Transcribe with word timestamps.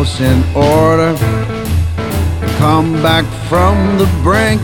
House 0.00 0.20
in 0.22 0.42
order. 0.56 1.14
Come 2.56 2.94
back 3.02 3.26
from 3.50 3.76
the 3.98 4.08
brink. 4.22 4.62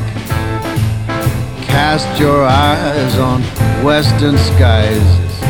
Cast 1.68 2.08
your 2.18 2.42
eyes 2.42 3.18
on 3.18 3.42
western 3.84 4.38
skies. 4.38 5.06
It's 5.24 5.40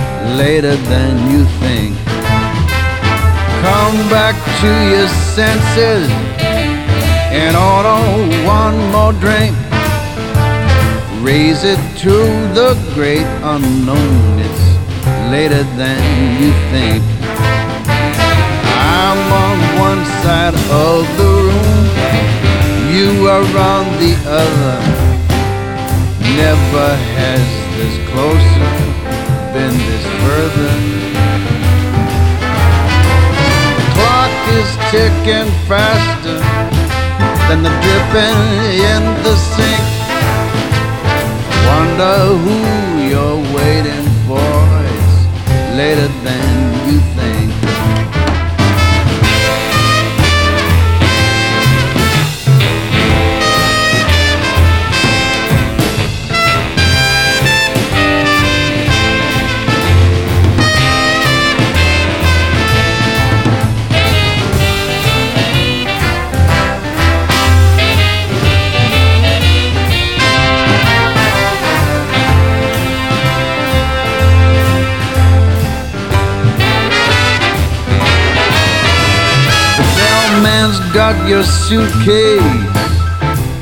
later 0.43 0.74
than 0.91 1.30
you 1.30 1.45
think. 1.62 1.95
Come 3.62 3.98
back 4.10 4.34
to 4.62 4.70
your 4.93 5.09
senses 5.37 6.10
and 7.30 7.55
order 7.55 7.98
one 8.45 8.79
more 8.91 9.12
drink. 9.24 9.55
Raise 11.23 11.62
it 11.62 11.79
to 11.98 12.16
the 12.59 12.74
great 12.93 13.29
unknown. 13.55 14.41
It's 14.46 14.66
later 15.30 15.62
than 15.79 16.02
you 16.43 16.51
think. 16.73 17.16
I'm 18.98 19.23
on 19.45 19.59
one 19.88 20.02
side 20.24 20.56
of 20.88 21.02
the 21.20 21.30
room, 21.46 21.84
you 22.96 23.29
are 23.29 23.48
on 23.74 23.84
the 24.01 24.15
other. 24.43 24.76
Never 26.40 26.88
has 27.21 27.46
this 27.76 27.95
closer 28.09 28.71
been 29.52 29.76
this 29.88 30.06
further. 30.23 30.74
The 33.76 33.87
clock 33.96 34.34
is 34.60 34.71
ticking 34.90 35.51
faster 35.68 36.40
than 37.49 37.60
the 37.66 37.74
dripping 37.84 38.40
in 38.93 39.02
the 39.26 39.34
sink. 39.52 39.87
Wonder 41.68 42.18
who 42.45 42.56
you're 43.10 43.43
waiting 43.59 44.06
for. 44.26 44.56
It's 44.88 45.15
later 45.76 46.09
than 46.24 46.45
you 46.88 46.99
think. 47.16 47.46
Got 80.97 81.28
your 81.28 81.43
suitcase. 81.43 82.41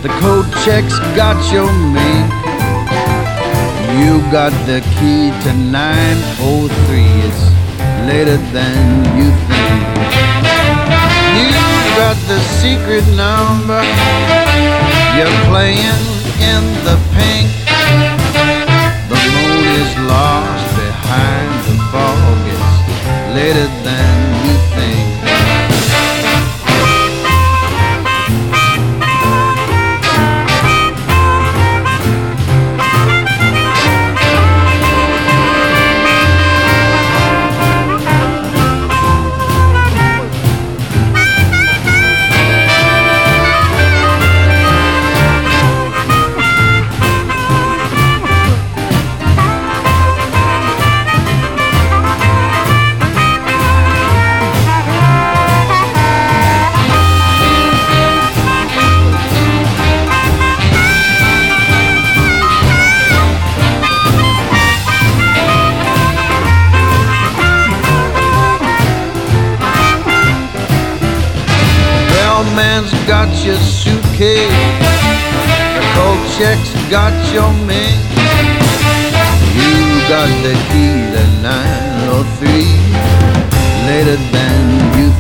The 0.05 0.09
code 0.23 0.47
check's 0.65 0.97
got 1.19 1.35
your 1.53 1.67
mink. 1.67 2.31
You 3.99 4.23
got 4.31 4.55
the 4.71 4.79
key 4.95 5.35
to 5.43 5.53
903. 5.53 7.03
It's 7.27 7.43
later 8.07 8.39
than 8.55 8.79
you 9.19 9.35
think. 9.51 9.83
You 11.35 11.51
got 11.99 12.17
the 12.31 12.39
secret 12.63 13.05
number. 13.19 13.83
You're 15.19 15.39
playing 15.51 16.03
in 16.39 16.63
the 16.87 16.97
pink. 17.19 17.51
The 19.11 19.19
moon 19.35 19.59
is 19.83 19.91
lost 20.07 20.67
behind 20.79 21.51
the 21.67 21.77
fog. 21.91 22.47
It's 22.55 23.35
later 23.35 23.67
than 23.83 24.14
got 73.25 73.45
your 73.45 73.57
suitcase. 73.57 74.53
The 75.77 75.83
cold 75.97 76.21
check's 76.37 76.73
got 76.91 77.15
your 77.33 77.51
mink. 77.65 77.97
You 79.57 79.73
got 80.13 80.29
the 80.45 80.53
key 80.69 80.93
to 81.15 81.25
903. 81.41 82.69
Later 83.89 84.19
than 84.29 84.61
you 84.99 85.14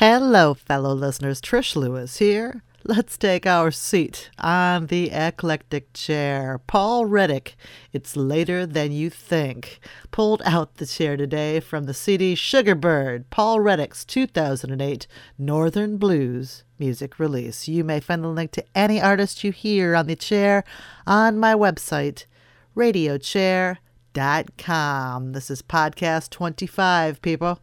Hello, 0.00 0.54
fellow 0.54 0.94
listeners. 0.94 1.42
Trish 1.42 1.76
Lewis 1.76 2.16
here. 2.16 2.62
Let's 2.84 3.18
take 3.18 3.44
our 3.44 3.70
seat 3.70 4.30
on 4.38 4.86
the 4.86 5.10
eclectic 5.10 5.92
chair. 5.92 6.58
Paul 6.66 7.04
Reddick, 7.04 7.54
It's 7.92 8.16
Later 8.16 8.64
Than 8.64 8.92
You 8.92 9.10
Think, 9.10 9.78
pulled 10.10 10.40
out 10.46 10.76
the 10.76 10.86
chair 10.86 11.18
today 11.18 11.60
from 11.60 11.84
the 11.84 11.92
CD 11.92 12.34
Sugarbird, 12.34 13.24
Paul 13.28 13.60
Reddick's 13.60 14.06
2008 14.06 15.06
Northern 15.36 15.98
Blues 15.98 16.64
music 16.78 17.18
release. 17.18 17.68
You 17.68 17.84
may 17.84 18.00
find 18.00 18.24
the 18.24 18.28
link 18.28 18.52
to 18.52 18.64
any 18.74 19.02
artist 19.02 19.44
you 19.44 19.52
hear 19.52 19.94
on 19.94 20.06
the 20.06 20.16
chair 20.16 20.64
on 21.06 21.38
my 21.38 21.52
website, 21.52 22.24
radiochair.com. 22.74 25.32
This 25.32 25.50
is 25.50 25.60
podcast 25.60 26.30
25, 26.30 27.20
people. 27.20 27.60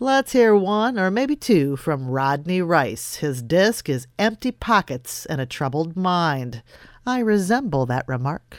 Let's 0.00 0.32
hear 0.32 0.56
one 0.56 0.98
or 0.98 1.08
maybe 1.08 1.36
two 1.36 1.76
from 1.76 2.08
Rodney 2.08 2.60
Rice. 2.60 3.16
His 3.16 3.42
disc 3.42 3.88
is 3.88 4.08
Empty 4.18 4.50
Pockets 4.50 5.24
and 5.24 5.40
a 5.40 5.46
Troubled 5.46 5.96
Mind. 5.96 6.64
I 7.06 7.20
resemble 7.20 7.86
that 7.86 8.04
remark. 8.08 8.56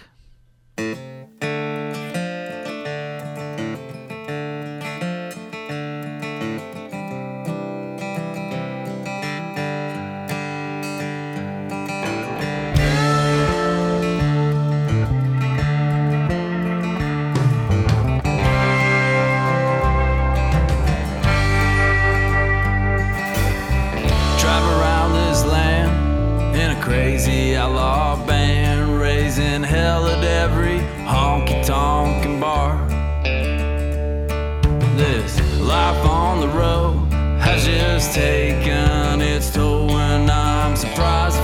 taken 38.13 39.22
its 39.22 39.52
toll, 39.52 39.90
and 39.92 40.30
I'm 40.30 40.75
surprised. 40.75 41.35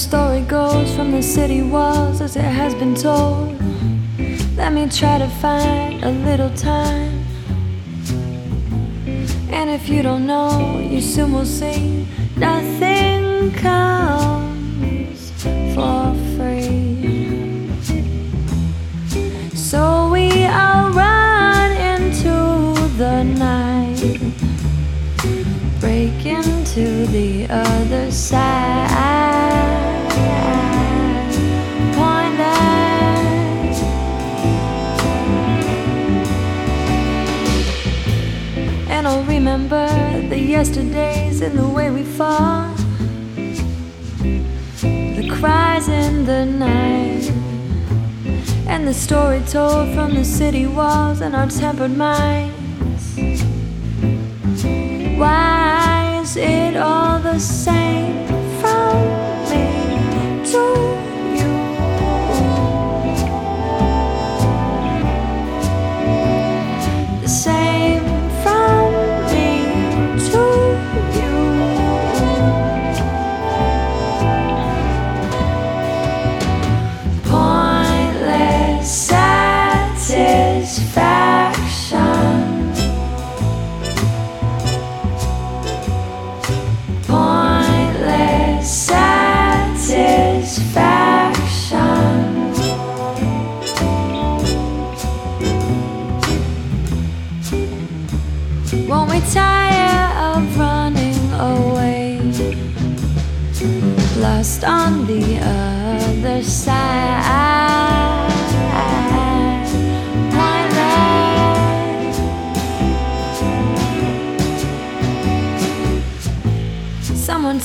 Story 0.00 0.40
goes 0.40 0.94
from 0.96 1.12
the 1.12 1.22
city 1.22 1.60
walls 1.60 2.22
as 2.22 2.34
it 2.34 2.40
has 2.40 2.74
been 2.74 2.94
told. 2.94 3.54
Let 4.56 4.72
me 4.72 4.88
try 4.88 5.18
to 5.18 5.28
find 5.28 6.02
a 6.02 6.10
little 6.10 6.48
time. 6.56 7.22
And 9.50 9.68
if 9.68 9.90
you 9.90 10.02
don't 10.02 10.26
know, 10.26 10.78
you 10.78 11.02
soon 11.02 11.32
will 11.32 11.44
see 11.44 12.06
nothing 12.38 13.52
comes 13.52 14.39
yesterdays 40.50 41.42
and 41.42 41.56
the 41.56 41.68
way 41.68 41.90
we 41.90 42.02
fought. 42.02 42.76
The 44.80 45.28
cries 45.38 45.88
in 45.88 46.24
the 46.26 46.44
night. 46.44 47.30
And 48.66 48.86
the 48.86 48.94
story 48.94 49.40
told 49.46 49.94
from 49.94 50.14
the 50.14 50.24
city 50.24 50.66
walls 50.66 51.20
and 51.20 51.36
our 51.36 51.46
tempered 51.46 51.96
minds. 51.96 53.16
Why 55.18 56.20
is 56.20 56.36
it 56.36 56.76
all 56.76 57.20
the 57.20 57.38
same 57.38 58.09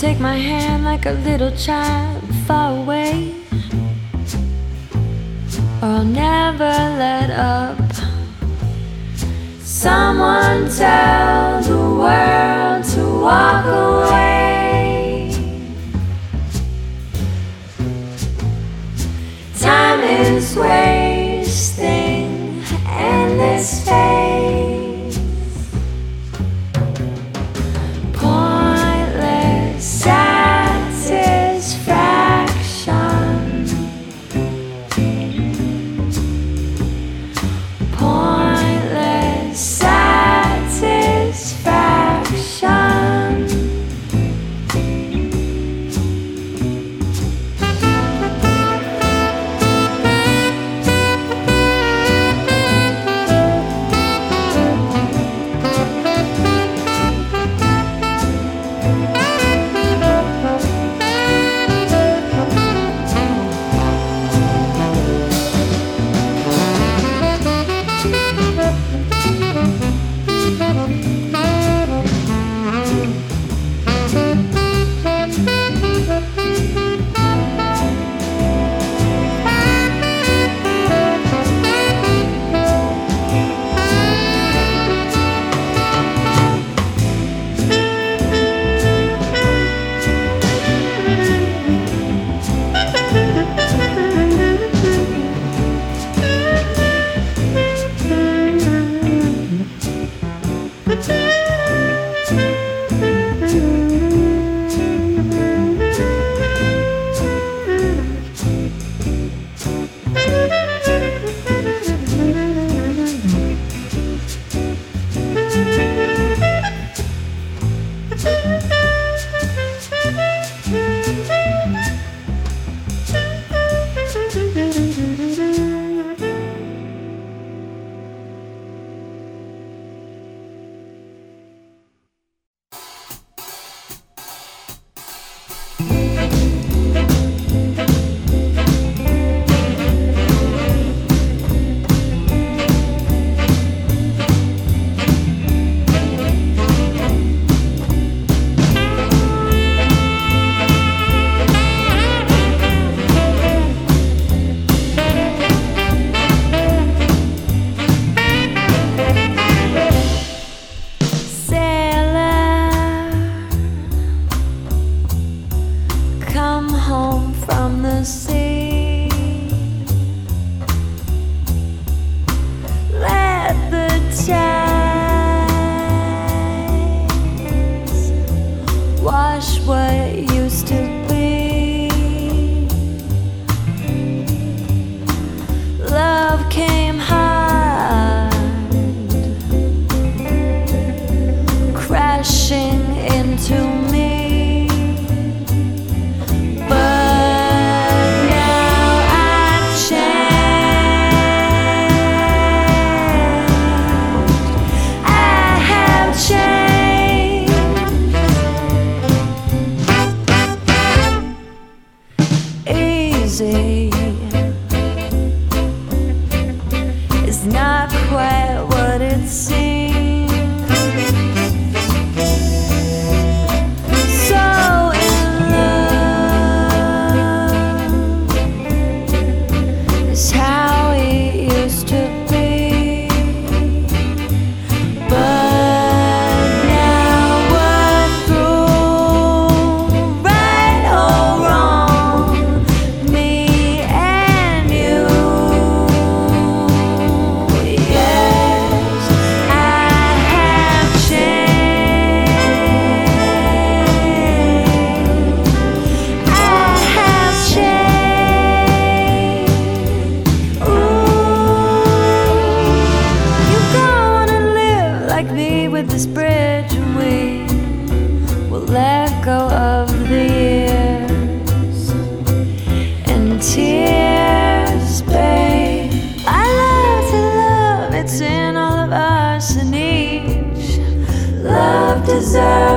take 0.06 0.20
my 0.20 0.38
hand 0.38 0.84
like 0.84 1.08
a 1.08 1.14
little 1.28 1.50
child 1.58 2.22
far 2.46 2.78
away. 2.78 3.34
Or 5.82 5.88
I'll 5.98 6.06
never 6.06 6.74
let 7.06 7.32
up. 7.32 7.80
Someone 9.62 10.70
tell 10.70 11.64
the 11.64 11.82
world 12.02 12.84
to 12.94 13.04
walk 13.26 13.66
away. 13.66 15.32
Time 19.58 20.02
is 20.02 20.56
wasting 20.56 21.05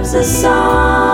deserves 0.00 0.14
a 0.14 0.40
song. 0.42 1.07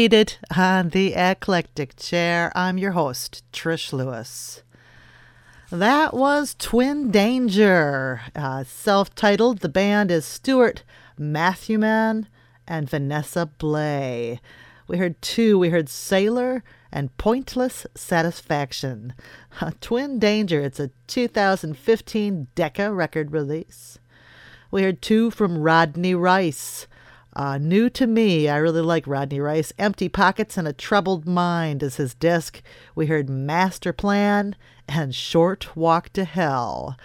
Seated 0.00 0.38
on 0.56 0.88
the 0.88 1.12
eclectic 1.12 1.94
chair. 1.94 2.50
I'm 2.54 2.78
your 2.78 2.92
host, 2.92 3.42
Trish 3.52 3.92
Lewis. 3.92 4.62
That 5.70 6.14
was 6.14 6.56
Twin 6.58 7.10
Danger, 7.10 8.22
uh, 8.34 8.64
self 8.64 9.14
titled. 9.14 9.58
The 9.58 9.68
band 9.68 10.10
is 10.10 10.24
Stuart 10.24 10.84
Matthewman 11.18 12.28
and 12.66 12.88
Vanessa 12.88 13.44
Bley. 13.44 14.40
We 14.88 14.96
heard 14.96 15.20
two. 15.20 15.58
We 15.58 15.68
heard 15.68 15.90
Sailor 15.90 16.64
and 16.90 17.14
Pointless 17.18 17.86
Satisfaction. 17.94 19.12
Uh, 19.60 19.72
Twin 19.82 20.18
Danger, 20.18 20.62
it's 20.62 20.80
a 20.80 20.92
2015 21.08 22.46
Decca 22.54 22.90
record 22.90 23.32
release. 23.32 23.98
We 24.70 24.82
heard 24.82 25.02
two 25.02 25.30
from 25.30 25.58
Rodney 25.58 26.14
Rice. 26.14 26.86
Uh, 27.34 27.58
new 27.58 27.88
to 27.88 28.06
me, 28.06 28.48
I 28.48 28.56
really 28.56 28.80
like 28.80 29.06
Rodney 29.06 29.40
Rice. 29.40 29.72
Empty 29.78 30.08
Pockets 30.08 30.56
and 30.56 30.66
a 30.66 30.72
Troubled 30.72 31.26
Mind 31.26 31.82
is 31.82 31.96
his 31.96 32.14
disc. 32.14 32.60
We 32.94 33.06
heard 33.06 33.30
Master 33.30 33.92
Plan 33.92 34.56
and 34.88 35.14
Short 35.14 35.76
Walk 35.76 36.08
to 36.14 36.24
Hell. 36.24 36.96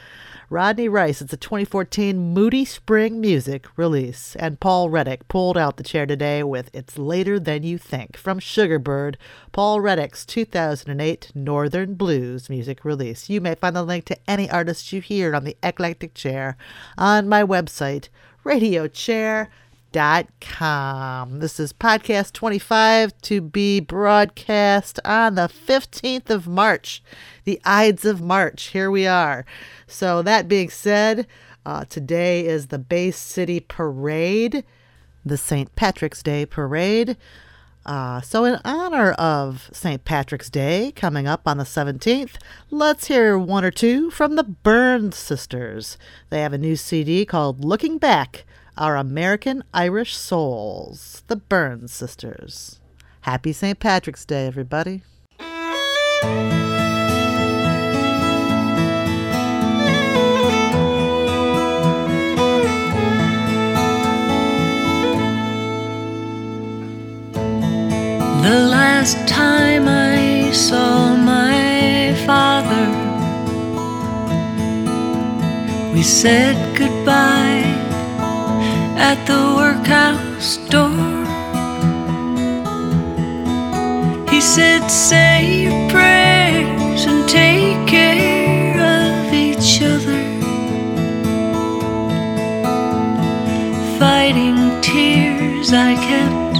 Rodney 0.49 0.87
Rice, 0.87 1.21
it's 1.21 1.33
a 1.33 1.37
2014 1.37 2.33
Moody 2.33 2.65
Spring 2.65 3.19
Music 3.19 3.67
release. 3.77 4.35
And 4.35 4.59
Paul 4.59 4.89
Reddick 4.89 5.27
pulled 5.27 5.57
out 5.57 5.77
the 5.77 5.83
chair 5.83 6.05
today 6.05 6.43
with 6.43 6.69
It's 6.73 6.97
Later 6.97 7.39
Than 7.39 7.63
You 7.63 7.77
Think 7.77 8.15
from 8.15 8.39
Sugarbird, 8.39 9.15
Paul 9.51 9.81
Reddick's 9.81 10.25
2008 10.25 11.31
Northern 11.35 11.95
Blues 11.95 12.49
music 12.49 12.85
release. 12.85 13.29
You 13.29 13.41
may 13.41 13.55
find 13.55 13.75
the 13.75 13.83
link 13.83 14.05
to 14.05 14.17
any 14.29 14.49
artist 14.49 14.93
you 14.93 15.01
hear 15.01 15.35
on 15.35 15.45
the 15.45 15.57
Eclectic 15.63 16.13
Chair 16.13 16.57
on 16.97 17.27
my 17.27 17.43
website, 17.43 18.09
radiochair.com. 19.95 21.39
This 21.39 21.59
is 21.59 21.73
podcast 21.73 22.33
25 22.33 23.17
to 23.21 23.41
be 23.41 23.79
broadcast 23.79 24.99
on 25.05 25.35
the 25.35 25.47
15th 25.47 26.29
of 26.29 26.47
March, 26.47 27.01
the 27.45 27.61
Ides 27.63 28.05
of 28.05 28.21
March. 28.21 28.67
Here 28.67 28.91
we 28.91 29.07
are. 29.07 29.45
So, 29.87 30.21
that 30.21 30.47
being 30.47 30.69
said, 30.69 31.27
uh, 31.65 31.85
today 31.85 32.45
is 32.45 32.67
the 32.67 32.77
Bay 32.77 33.11
City 33.11 33.59
Parade, 33.59 34.63
the 35.25 35.37
St. 35.37 35.73
Patrick's 35.75 36.21
Day 36.21 36.45
Parade. 36.45 37.17
Uh, 37.85 38.19
so, 38.19 38.43
in 38.43 38.59
honor 38.65 39.11
of 39.13 39.69
St. 39.71 40.03
Patrick's 40.03 40.49
Day 40.49 40.91
coming 40.95 41.27
up 41.27 41.43
on 41.45 41.57
the 41.57 41.63
17th, 41.63 42.35
let's 42.69 43.07
hear 43.07 43.37
one 43.37 43.63
or 43.63 43.71
two 43.71 44.09
from 44.09 44.35
the 44.35 44.43
Burns 44.43 45.15
Sisters. 45.15 45.97
They 46.29 46.41
have 46.41 46.53
a 46.53 46.57
new 46.57 46.75
CD 46.75 47.25
called 47.25 47.63
Looking 47.63 47.97
Back 47.97 48.45
Our 48.77 48.97
American 48.97 49.63
Irish 49.73 50.17
Souls. 50.17 51.23
The 51.27 51.37
Burns 51.37 51.93
Sisters. 51.93 52.81
Happy 53.21 53.53
St. 53.53 53.79
Patrick's 53.79 54.25
Day, 54.25 54.45
everybody. 54.47 55.01
The 68.43 68.67
last 68.69 69.25
time 69.25 69.87
I 69.87 70.51
saw 70.51 71.15
my 71.15 72.13
father, 72.25 72.91
we 75.93 76.03
said 76.03 76.77
goodbye 76.77 77.64
at 78.97 79.25
the 79.25 79.53
workhouse 79.55 80.57
door. 80.69 81.25
He 84.29 84.41
said, 84.41 84.87
Say 84.87 85.63
your 85.63 85.89
prayers 85.89 87.05
and 87.05 87.27
take 87.27 87.87
care 87.87 88.77
of 88.79 89.33
each 89.33 89.81
other. 89.81 90.23
Fighting 93.99 94.81
tears, 94.81 95.73
I 95.73 95.95
kept 95.95 96.57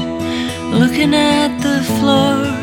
looking 0.74 1.14
at 1.14 1.58
the 1.60 1.84
floor. 1.84 2.55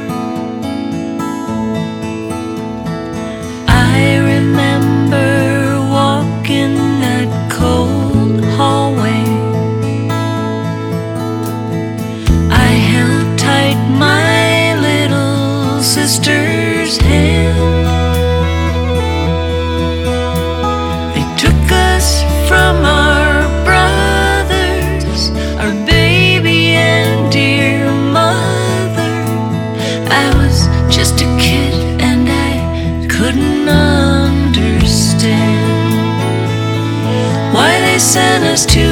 To 38.53 38.92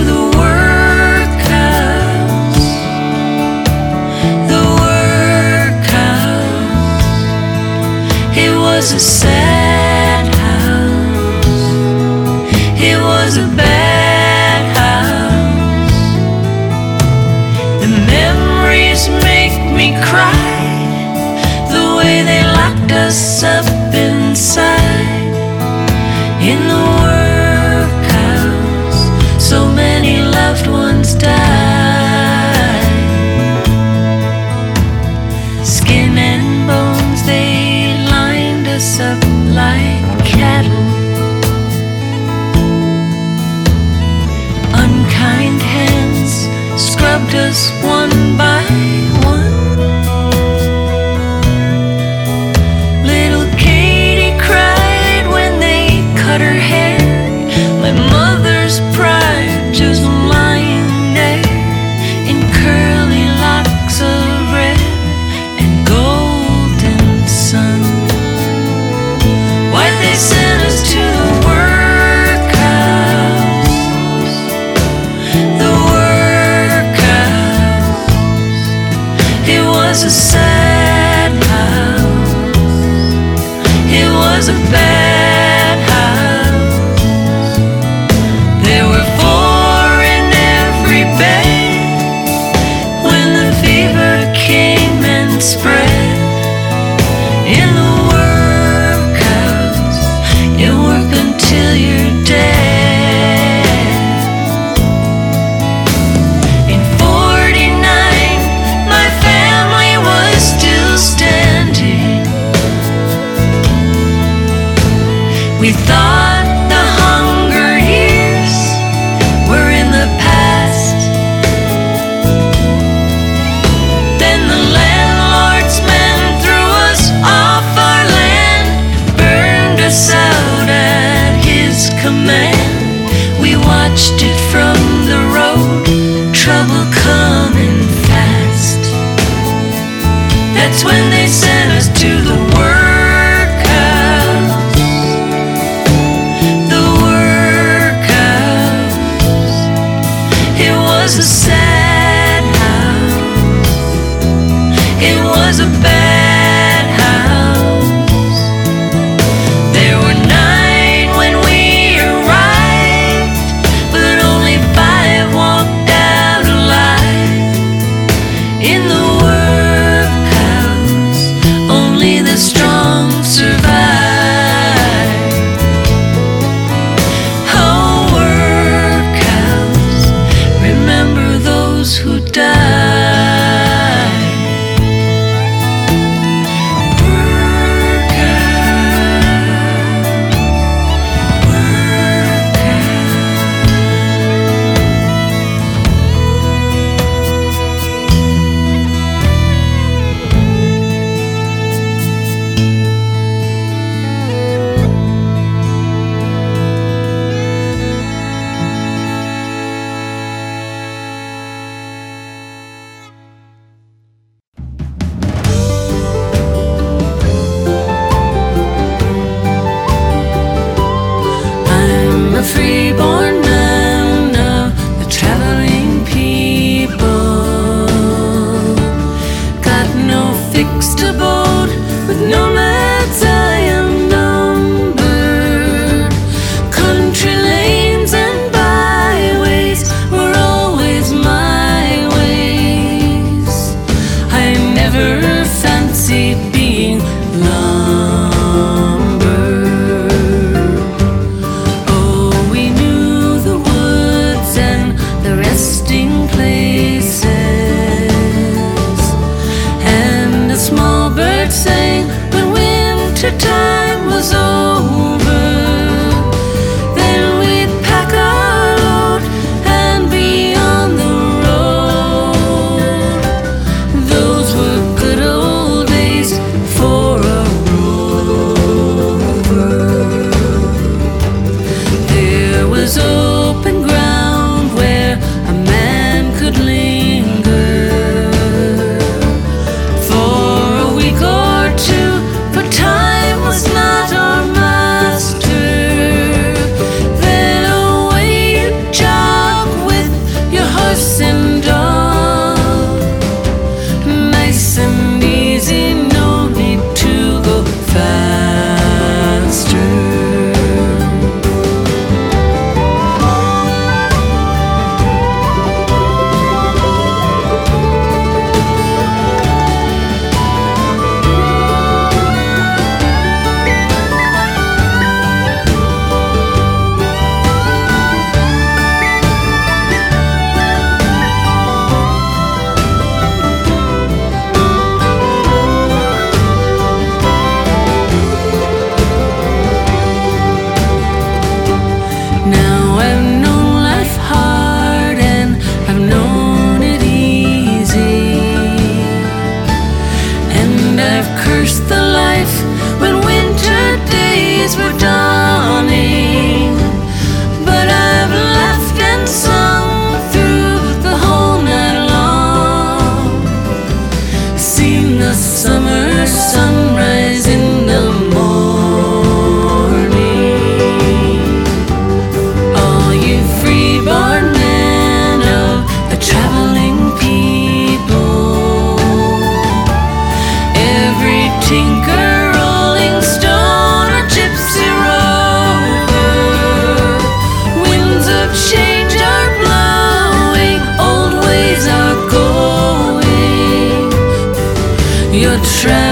Your 395.40 395.56
traveling 395.64 396.09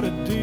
Leonard's 0.00 0.28
got 0.28 0.34
a 0.34 0.39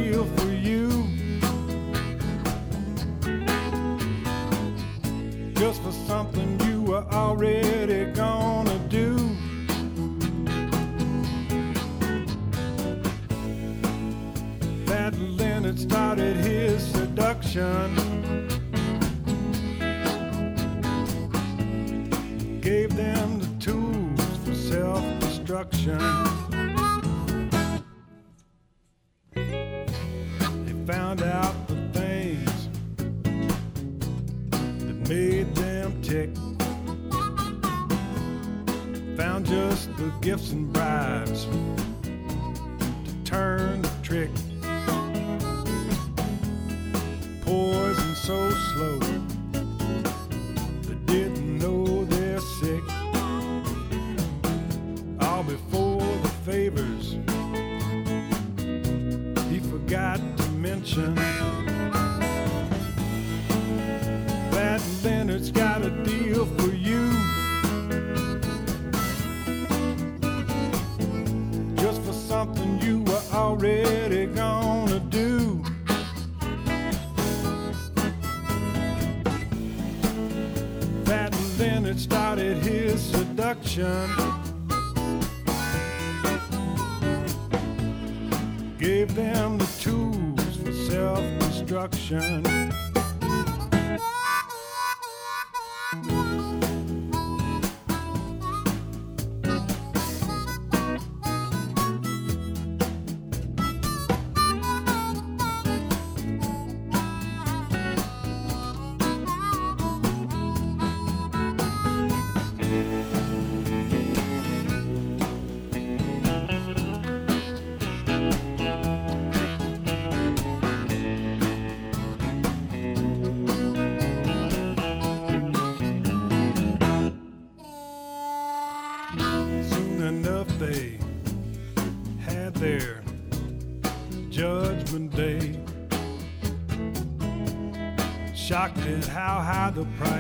the 139.77 139.85
price 139.99 140.16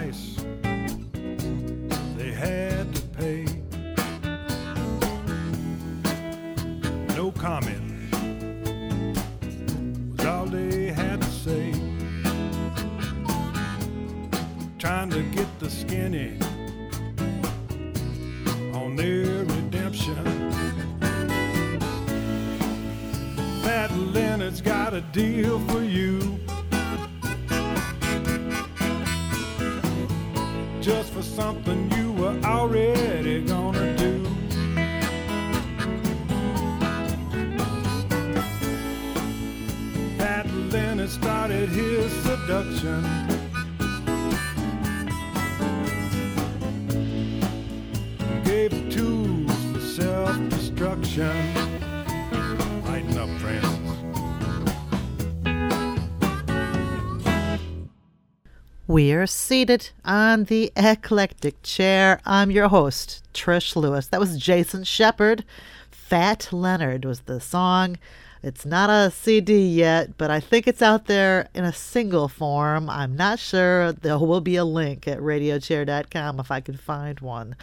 We 58.97 59.13
are 59.13 59.27
seated 59.27 59.91
on 60.03 60.45
the 60.45 60.71
eclectic 60.75 61.61
chair. 61.61 62.19
I'm 62.25 62.49
your 62.49 62.67
host, 62.67 63.21
Trish 63.31 63.75
Lewis. 63.75 64.07
That 64.07 64.19
was 64.19 64.39
Jason 64.39 64.83
Shepard. 64.85 65.45
Fat 65.91 66.51
Leonard 66.51 67.05
was 67.05 67.19
the 67.19 67.39
song. 67.39 67.99
It's 68.41 68.65
not 68.65 68.89
a 68.89 69.11
CD 69.11 69.67
yet, 69.67 70.17
but 70.17 70.31
I 70.31 70.39
think 70.39 70.67
it's 70.67 70.81
out 70.81 71.05
there 71.05 71.47
in 71.53 71.63
a 71.63 71.71
single 71.71 72.27
form. 72.27 72.89
I'm 72.89 73.15
not 73.15 73.37
sure. 73.37 73.91
There 73.91 74.17
will 74.17 74.41
be 74.41 74.55
a 74.55 74.65
link 74.65 75.07
at 75.07 75.19
radiochair.com 75.19 76.39
if 76.39 76.49
I 76.49 76.59
can 76.59 76.75
find 76.75 77.19
one. 77.19 77.55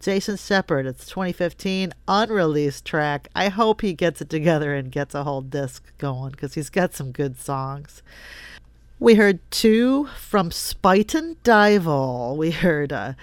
Jason 0.00 0.36
Shepard, 0.36 0.86
it's 0.86 1.06
2015, 1.06 1.92
unreleased 2.08 2.84
track. 2.84 3.28
I 3.36 3.48
hope 3.48 3.82
he 3.82 3.92
gets 3.92 4.20
it 4.22 4.28
together 4.28 4.74
and 4.74 4.90
gets 4.90 5.14
a 5.14 5.22
whole 5.22 5.42
disc 5.42 5.84
going 5.98 6.32
because 6.32 6.54
he's 6.54 6.68
got 6.68 6.94
some 6.94 7.12
good 7.12 7.38
songs. 7.38 8.02
We 9.00 9.14
heard 9.14 9.40
two 9.50 10.08
from 10.08 10.50
Spuyten 10.50 11.36
Duyvil. 11.42 12.36
We 12.36 12.50
heard 12.50 12.92
uh, 12.92 13.14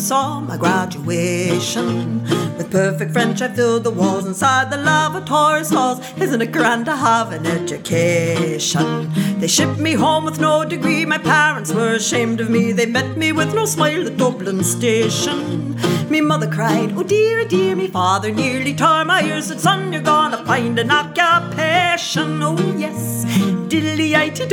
saw 0.10 0.40
my 0.40 0.58
graduation. 0.58 2.24
With 2.58 2.72
perfect 2.72 3.12
French, 3.12 3.44
I 3.44 3.48
filled 3.48 3.84
the 3.84 3.92
walls 3.92 4.26
inside 4.26 4.72
the 4.72 4.78
lavatories 4.78 5.70
halls. 5.70 6.00
Isn't 6.18 6.42
it 6.42 6.52
grand 6.52 6.86
to 6.86 6.96
have 6.96 7.32
an 7.32 7.46
education? 7.46 9.12
They 9.40 9.48
shipped 9.48 9.78
me 9.78 9.94
home 9.94 10.26
with 10.26 10.42
no 10.42 10.66
degree, 10.66 11.06
my 11.06 11.20
parents 11.20 11.72
were 11.72 11.94
ashamed 11.94 12.42
of 12.42 12.50
me. 12.50 12.72
They 12.72 12.88
met 12.88 13.18
me 13.18 13.34
with 13.34 13.54
no 13.54 13.66
smile 13.66 14.08
at 14.08 14.18
Dublin 14.18 14.64
station. 14.64 15.76
Me 16.10 16.22
mother 16.22 16.50
cried, 16.50 16.94
Oh 16.98 17.04
dear, 17.04 17.42
oh 17.42 17.48
dear, 17.48 17.76
me 17.76 17.86
father 17.86 18.32
nearly 18.32 18.74
tore 18.74 19.06
my 19.06 19.22
ears. 19.22 19.46
Said, 19.46 19.60
son, 19.60 19.94
you're 19.94 20.02
gonna 20.02 20.44
find 20.44 20.80
an 20.80 20.90
occupation. 20.90 22.42
Oh 22.42 22.58
yes, 22.80 23.26
diddly 23.70 24.14
ighty 24.24 24.48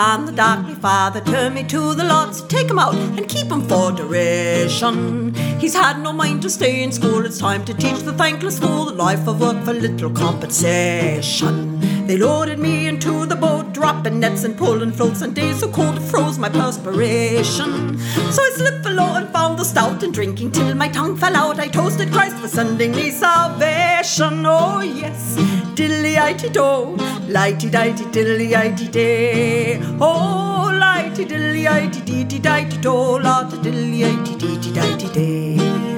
upon 0.00 0.24
the 0.24 0.32
dock. 0.32 0.66
My 0.66 0.74
father 0.74 1.20
turned 1.20 1.54
me 1.54 1.62
to 1.64 1.94
the 1.94 2.04
lots. 2.04 2.40
Take 2.42 2.70
him 2.70 2.78
out 2.78 2.94
and 2.94 3.28
keep 3.28 3.48
him 3.52 3.62
for 3.68 3.92
duration. 3.92 5.34
He's 5.58 5.74
had 5.74 6.00
no 6.00 6.10
mind 6.12 6.40
to 6.42 6.50
stay 6.50 6.82
in 6.82 6.90
school. 6.90 7.26
It's 7.26 7.38
time 7.38 7.66
to 7.66 7.74
teach 7.74 8.00
the 8.00 8.14
thankless 8.14 8.58
fool 8.58 8.86
the 8.86 8.94
life 8.94 9.28
of 9.28 9.40
work 9.40 9.62
for 9.62 9.74
little 9.74 10.10
compensation. 10.10 11.80
They 12.06 12.16
loaded 12.16 12.58
me 12.58 12.88
into 12.88 13.26
the 13.26 13.36
boat, 13.36 13.74
dropping 13.74 14.20
nets 14.20 14.44
and 14.44 14.56
pulling 14.56 14.92
floats, 14.92 15.20
and 15.20 15.34
days 15.34 15.60
so 15.60 15.70
cold 15.70 15.96
it 15.96 16.02
froze 16.02 16.38
my 16.38 16.48
perspiration. 16.48 17.89
So 18.30 18.42
I 18.42 18.50
slipped 18.54 18.82
below 18.82 19.14
and 19.14 19.28
found 19.30 19.58
the 19.58 19.64
stout, 19.64 20.02
and 20.02 20.12
drinking 20.12 20.52
till 20.52 20.74
my 20.74 20.88
tongue 20.88 21.16
fell 21.16 21.36
out, 21.36 21.58
I 21.58 21.68
toasted 21.68 22.12
Christ 22.12 22.36
for 22.36 22.48
sending 22.48 22.92
me 22.92 23.10
salvation. 23.10 24.44
Oh 24.46 24.80
yes, 24.80 25.36
diddly 25.74 26.16
ighty 26.16 26.52
do, 26.52 26.96
lighty 27.32 27.70
dighty 27.70 28.04
diddly 28.04 28.50
ighty 28.52 28.90
day. 28.90 29.78
Oh, 30.00 30.70
lighty 30.72 31.24
diddly 31.26 31.66
ighty 31.66 32.04
dee 32.04 32.24
dee 32.24 32.38
dighty 32.38 32.78
do, 32.78 32.92
lot 32.92 33.50
diddly 33.50 34.00
ighty 34.04 34.38
dee 34.38 34.58
dee 34.58 34.72
dighty 34.72 35.08
day. 35.08 35.89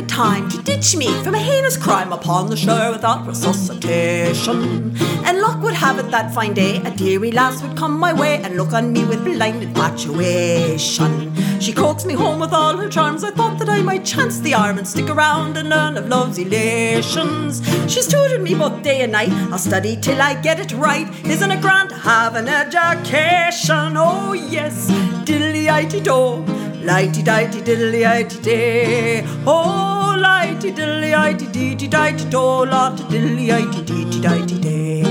Record 0.00 0.08
time 0.08 0.48
to 0.48 0.62
ditch 0.62 0.96
me 0.96 1.06
from 1.22 1.34
a 1.34 1.38
heinous 1.38 1.76
crime 1.76 2.12
upon 2.12 2.48
the 2.48 2.56
shore 2.56 2.90
without 2.92 3.26
resuscitation. 3.26 4.96
And 5.24 5.40
luck 5.40 5.62
would 5.62 5.74
have 5.74 5.98
it 5.98 6.10
that 6.10 6.32
fine 6.34 6.54
day 6.54 6.76
a 6.82 6.90
dearie 6.90 7.32
lass 7.32 7.62
would 7.62 7.76
come 7.76 7.98
my 7.98 8.12
way 8.12 8.42
and 8.42 8.56
look 8.56 8.72
on 8.72 8.92
me 8.92 9.04
with 9.04 9.24
blind 9.24 9.62
infatuation. 9.62 11.32
She 11.60 11.72
coaxed 11.72 12.06
me 12.06 12.14
home 12.14 12.40
with 12.40 12.52
all 12.52 12.76
her 12.76 12.88
charms. 12.88 13.24
I 13.24 13.30
thought 13.30 13.58
that 13.58 13.68
I 13.68 13.82
might 13.82 14.04
chance 14.04 14.40
the 14.40 14.54
arm 14.54 14.78
and 14.78 14.88
stick 14.88 15.10
around 15.10 15.56
and 15.56 15.68
learn 15.68 15.96
of 15.96 16.08
love's 16.08 16.38
elations. 16.38 17.62
She's 17.92 18.06
tutored 18.06 18.42
me 18.42 18.54
both 18.54 18.82
day 18.82 19.02
and 19.02 19.12
night. 19.12 19.32
I'll 19.52 19.58
study 19.58 19.96
till 20.00 20.22
I 20.22 20.40
get 20.40 20.58
it 20.60 20.72
right. 20.72 21.08
Isn't 21.26 21.50
it 21.50 21.60
grand 21.60 21.90
to 21.90 21.96
have 21.96 22.34
an 22.36 22.48
education? 22.48 23.96
Oh 23.96 24.32
yes, 24.32 24.90
diddly 25.26 25.66
ighty 25.68 26.02
do. 26.02 26.69
Lighty 26.82 27.22
dighty 27.22 27.60
diddly 27.60 28.02
ighty 28.06 28.42
day. 28.42 29.22
Oh, 29.46 30.16
lighty 30.18 30.72
diddly 30.74 31.12
ighty 31.12 31.52
dee 31.52 31.74
dee 31.74 31.88
dighty 31.88 32.24
do, 32.30 32.38
lot 32.64 32.96
diddly 33.10 33.48
ighty 33.58 33.84
dee 33.84 34.04
dee 34.10 34.20
dighty 34.22 34.58
day. 34.58 35.09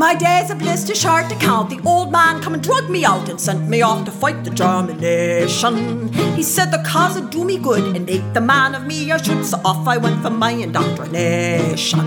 My 0.00 0.14
days 0.14 0.48
a 0.48 0.54
bliss 0.54 0.84
too 0.84 0.94
short 0.94 1.28
to 1.28 1.34
count. 1.34 1.68
The 1.68 1.78
old 1.86 2.10
man 2.10 2.40
come 2.40 2.54
and 2.54 2.62
drug 2.62 2.88
me 2.88 3.04
out 3.04 3.28
and 3.28 3.38
sent 3.38 3.68
me 3.68 3.82
off 3.82 4.06
to 4.06 4.10
fight 4.10 4.44
the 4.44 4.50
German 4.50 4.96
nation. 4.98 6.10
He 6.34 6.42
said 6.42 6.70
the 6.70 6.82
cause 6.86 7.20
would 7.20 7.28
do 7.28 7.44
me 7.44 7.58
good 7.58 7.94
and 7.94 8.06
make 8.06 8.32
the 8.32 8.40
man 8.40 8.74
of 8.74 8.86
me 8.86 9.12
I 9.12 9.18
should. 9.18 9.44
So 9.44 9.60
off 9.62 9.86
I 9.86 9.98
went 9.98 10.22
for 10.22 10.30
my 10.30 10.52
indoctrination. 10.52 11.98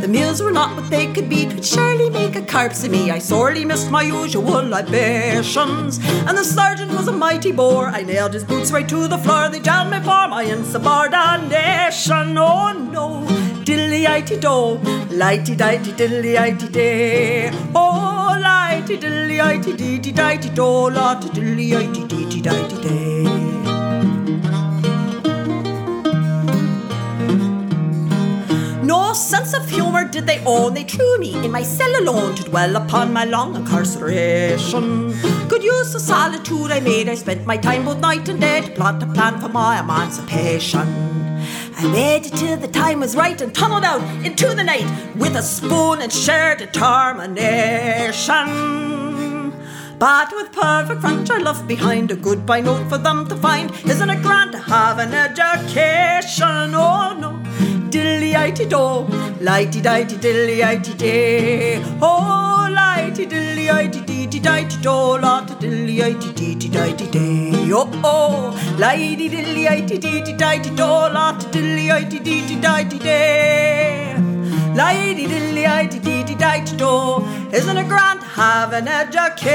The 0.00 0.08
meals 0.08 0.42
were 0.42 0.50
not 0.50 0.74
what 0.74 0.90
they 0.90 1.06
could 1.12 1.28
be, 1.28 1.46
could 1.46 1.64
surely 1.64 2.10
make 2.10 2.34
a 2.34 2.42
corpse 2.42 2.82
of 2.82 2.90
me. 2.90 3.12
I 3.12 3.20
sorely 3.20 3.64
missed 3.64 3.92
my 3.92 4.02
usual 4.02 4.66
libations. 4.66 6.00
And 6.26 6.36
the 6.36 6.42
sergeant 6.42 6.90
was 6.94 7.06
a 7.06 7.12
mighty 7.12 7.52
bore. 7.52 7.86
I 7.86 8.02
nailed 8.02 8.34
his 8.34 8.42
boots 8.42 8.72
right 8.72 8.88
to 8.88 9.06
the 9.06 9.18
floor. 9.18 9.48
They 9.50 9.60
jailed 9.60 9.92
me 9.92 9.98
for 10.00 10.26
my 10.26 10.42
insubordination. 10.42 12.36
Oh 12.36 12.72
no, 12.72 13.35
diddly 13.66 14.06
ighty 14.06 14.36
do, 14.40 14.78
lighty 15.20 15.56
dighty 15.56 15.90
diddly 15.92 16.36
ighty 16.38 16.70
day. 16.70 17.50
Oh, 17.74 18.38
lighty 18.40 18.96
diddly 18.96 19.38
ighty 19.40 19.76
dee 19.76 20.12
dighty 20.12 20.50
do, 20.50 20.90
lot 20.98 21.22
diddly 21.22 21.70
ighty 21.80 22.06
dee 22.06 22.40
dighty 22.40 22.76
day. 22.80 23.24
No 28.84 29.12
sense 29.14 29.52
of 29.52 29.68
humour 29.68 30.04
did 30.04 30.28
they 30.28 30.40
own, 30.46 30.74
they 30.74 30.84
threw 30.84 31.18
me 31.18 31.34
in 31.44 31.50
my 31.50 31.64
cell 31.64 31.92
alone 32.00 32.36
to 32.36 32.44
dwell 32.44 32.76
upon 32.76 33.12
my 33.12 33.24
long 33.24 33.56
incarceration. 33.56 35.12
Good 35.48 35.64
use 35.64 35.92
of 35.96 36.02
solitude 36.02 36.70
I 36.70 36.78
made, 36.78 37.08
I 37.08 37.16
spent 37.16 37.44
my 37.46 37.56
time 37.56 37.84
both 37.84 37.98
night 37.98 38.28
and 38.28 38.40
day 38.40 38.60
to 38.60 38.70
plot 38.70 39.02
a 39.02 39.06
plan 39.06 39.40
for 39.40 39.48
my 39.48 39.80
emancipation. 39.80 41.25
I 41.78 41.92
waited 41.92 42.34
till 42.36 42.56
the 42.56 42.68
time 42.68 43.00
was 43.00 43.14
right 43.14 43.38
and 43.40 43.54
tunneled 43.54 43.84
out 43.84 44.00
into 44.24 44.54
the 44.54 44.64
night 44.64 44.86
with 45.14 45.36
a 45.36 45.42
spoon 45.42 46.00
and 46.00 46.10
sheer 46.10 46.56
determination. 46.56 49.52
But 49.98 50.32
with 50.32 50.52
perfect 50.52 51.02
French 51.02 51.30
I 51.30 51.38
left 51.38 51.68
behind 51.68 52.10
a 52.10 52.16
goodbye 52.16 52.60
note 52.60 52.88
for 52.88 52.98
them 52.98 53.28
to 53.28 53.36
find. 53.36 53.70
Isn't 53.84 54.08
it 54.08 54.22
grand 54.22 54.52
to 54.52 54.58
have 54.58 54.98
an 54.98 55.12
education? 55.12 56.74
Oh 56.74 57.14
no 57.20 57.42
diddly 57.96 58.32
ighty 58.34 58.66
do, 58.68 59.06
lighty-dighty-dilly-itty-day. 59.44 61.82
Oh, 62.02 62.68
lighty 62.70 62.95
dighty 63.16 63.30
diddly 63.30 63.66
ighty 63.66 64.04
day. 67.10 67.46
Lighty 68.76 69.30
diddly 69.30 69.66
ighty 69.66 69.98
deety 69.98 70.36
dighty 70.36 70.70
do, 70.70 70.84
lot 70.84 71.40
diddly 71.50 71.88
ighty 71.88 72.60
dighty 72.60 72.98
day. 72.98 74.14
Oh, 74.18 74.74
dighty 74.74 75.28
do, 75.28 75.54
day. 75.98 76.24
Dighty 76.34 76.76
do, 76.76 77.24
isn't 77.52 77.76
it 77.78 77.88
grand 77.88 78.22
have 78.22 78.74
an 78.74 78.88
education? 78.88 79.46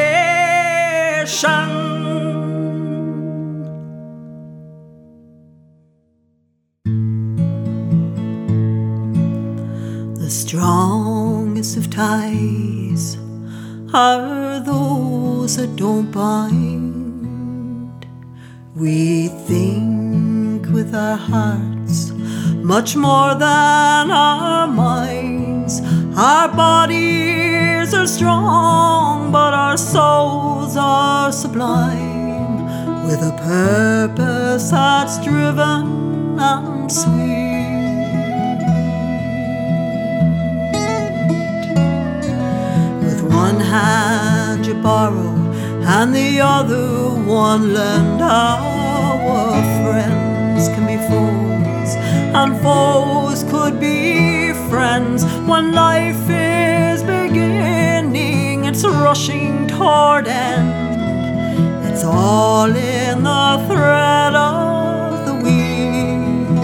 The 10.15 10.29
strongest 10.29 11.77
of 11.77 11.89
ties 11.91 13.17
are 13.93 14.59
those 14.61 15.57
that 15.57 15.75
don't 15.75 16.11
bind. 16.11 18.05
We 18.75 19.27
think 19.27 20.67
with 20.67 20.95
our 20.95 21.17
hearts 21.17 22.11
much 22.63 22.95
more 22.95 23.35
than 23.35 24.11
our 24.11 24.67
minds. 24.67 25.81
Our 26.15 26.47
bodies 26.55 27.93
are 27.93 28.07
strong, 28.07 29.31
but 29.31 29.53
our 29.53 29.77
souls 29.77 30.77
are 30.77 31.31
sublime 31.31 33.05
with 33.05 33.21
a 33.21 33.35
purpose 33.43 34.71
that's 34.71 35.21
driven 35.23 36.39
and 36.39 36.91
sweet. 36.91 37.50
One 43.45 43.59
hand 43.59 44.65
you 44.67 44.75
borrow 44.75 45.33
and 45.95 46.13
the 46.13 46.31
other 46.57 46.87
one 47.47 47.73
lend. 47.73 48.21
Our 48.21 49.61
friends 49.79 50.61
can 50.73 50.83
be 50.91 50.97
foes, 51.09 51.91
and 52.39 52.51
foes 52.65 53.39
could 53.51 53.75
be 53.79 54.53
friends 54.69 55.19
when 55.49 55.65
life 55.85 56.25
is 56.29 56.99
beginning. 57.15 58.65
It's 58.69 58.83
rushing 59.05 59.67
toward 59.67 60.25
end. 60.27 60.71
It's 61.87 62.03
all 62.03 62.71
in 62.99 63.23
the 63.31 63.47
thread 63.67 64.33
of 64.35 65.25
the 65.27 65.35
weave. 65.45 66.59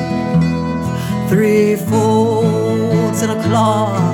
Three 1.31 1.75
folds 1.89 3.19
in 3.23 3.29
a 3.37 3.39
cloth 3.47 4.06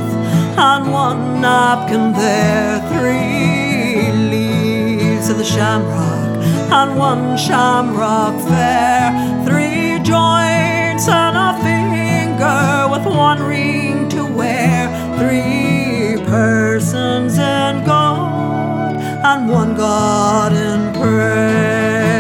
on 0.57 0.91
one 0.91 1.41
napkin 1.41 2.13
there 2.13 2.79
three 2.93 4.11
leaves 4.29 5.29
of 5.29 5.37
the 5.37 5.43
shamrock. 5.43 6.31
On 6.71 6.95
one 6.97 7.37
shamrock 7.37 8.35
fair 8.47 9.11
three 9.45 9.99
joints 10.03 11.07
and 11.07 11.35
a 11.37 11.51
finger 11.63 12.87
with 12.91 13.05
one 13.05 13.41
ring 13.43 14.09
to 14.09 14.25
wear. 14.25 14.87
Three 15.17 16.23
persons 16.25 17.37
in 17.37 17.85
God 17.85 18.95
and 18.97 19.49
one 19.49 19.75
God 19.75 20.53
in 20.53 20.93
prayer 20.93 22.12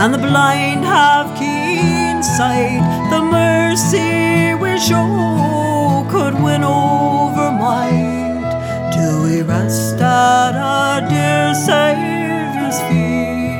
and 0.00 0.14
the 0.14 0.18
blind 0.18 0.82
have 0.82 1.26
keen 1.38 2.22
sight. 2.22 2.80
The 3.10 3.20
mercy 3.20 4.54
we 4.54 4.78
show 4.78 6.06
could 6.10 6.42
win 6.42 6.64
over 6.64 7.50
might. 7.52 8.40
Do 8.94 9.24
we 9.24 9.42
rest 9.42 10.00
at 10.00 10.54
our 10.56 11.02
dear 11.06 11.52
Saviour's 11.54 12.80
feet? 12.88 13.50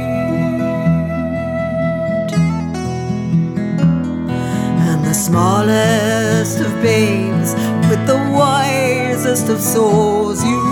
And 4.89 5.05
the 5.05 5.13
smallest 5.13 6.59
of 6.61 6.73
babes 6.81 7.53
with 7.91 8.03
the 8.07 8.21
wisest 8.33 9.51
of 9.51 9.61
souls 9.61 10.43
you 10.43 10.63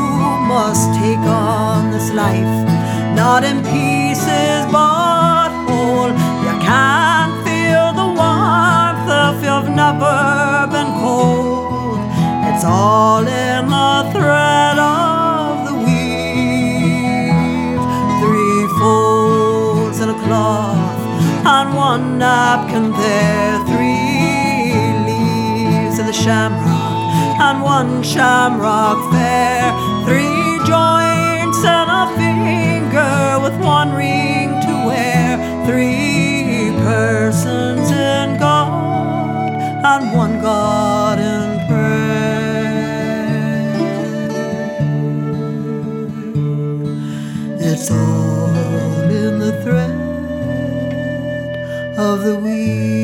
must 0.49 0.95
take 0.95 1.27
on 1.29 1.91
this 1.91 2.11
life, 2.12 2.57
not 3.14 3.45
in 3.45 3.62
pieces 3.64 4.64
but 4.73 4.98
been 9.97 10.93
cold. 11.01 12.01
It's 12.49 12.64
all 12.64 13.26
in 13.26 13.68
the 13.68 14.11
thread 14.12 14.78
of 14.78 15.66
the 15.68 15.74
weave. 15.84 17.80
Three 18.20 18.66
folds 18.78 20.01
in 20.01 20.09
a 20.11 20.18
cloth 20.24 20.99
on 21.47 21.74
one 21.74 22.18
napkin 22.18 22.93
there, 22.93 23.59
three 23.66 24.74
leaves 25.09 25.99
of 25.99 26.07
the 26.07 26.12
shamrock 26.12 27.41
and 27.41 27.62
one 27.62 28.03
shamrock 28.03 28.99
fair. 29.12 29.72
Three 30.05 30.59
joints 30.66 31.64
and 31.64 31.89
a 31.89 32.07
finger 32.16 33.41
with 33.43 33.57
one 33.61 33.95
ring 33.95 34.49
to 34.66 34.72
wear. 34.86 35.39
Three 35.66 36.72
persons 36.82 37.47
in 37.47 37.58
and 39.85 40.12
one 40.12 40.41
God 40.41 41.18
in 41.20 41.66
prayer. 41.68 41.99
It's 47.61 47.91
all 47.91 49.11
in 49.11 49.39
the 49.39 49.53
thread 49.62 49.91
of 51.97 52.24
the 52.24 52.37
weave. 52.37 52.99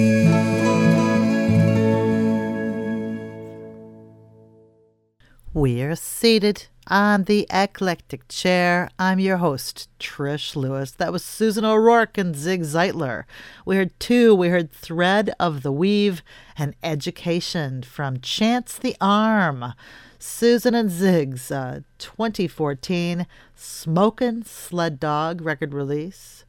We're 5.53 5.95
seated 5.95 6.67
on 6.89 7.25
the 7.25 7.47
eclectic 7.51 8.29
chair. 8.29 8.89
I'm 8.99 9.19
your 9.19 9.39
host, 9.39 9.89
Trish 9.99 10.57
Lewis. 10.57 10.91
That 10.93 11.13
was 11.13 11.25
Susan 11.25 11.65
O'Rourke 11.65 12.19
and 12.19 12.37
Zig 12.37 12.63
Zeitler. 12.63 13.25
We 13.65 13.77
heard 13.77 13.99
two. 13.99 14.35
We 14.35 14.49
heard 14.49 14.73
Thread 14.73 15.35
of 15.41 15.63
the 15.63 15.73
Weave 15.73 16.23
and 16.57 16.75
Education 16.83 17.83
from 17.83 18.21
Chance 18.21 18.79
the 18.79 18.97
Arm. 19.01 19.75
Susan 20.19 20.75
and 20.75 20.91
Zig's 20.91 21.51
uh, 21.51 21.81
2014 21.99 23.27
Smokin' 23.55 24.45
Sled 24.45 24.99
Dog 24.99 25.41
record 25.43 25.75
release. 25.75 26.45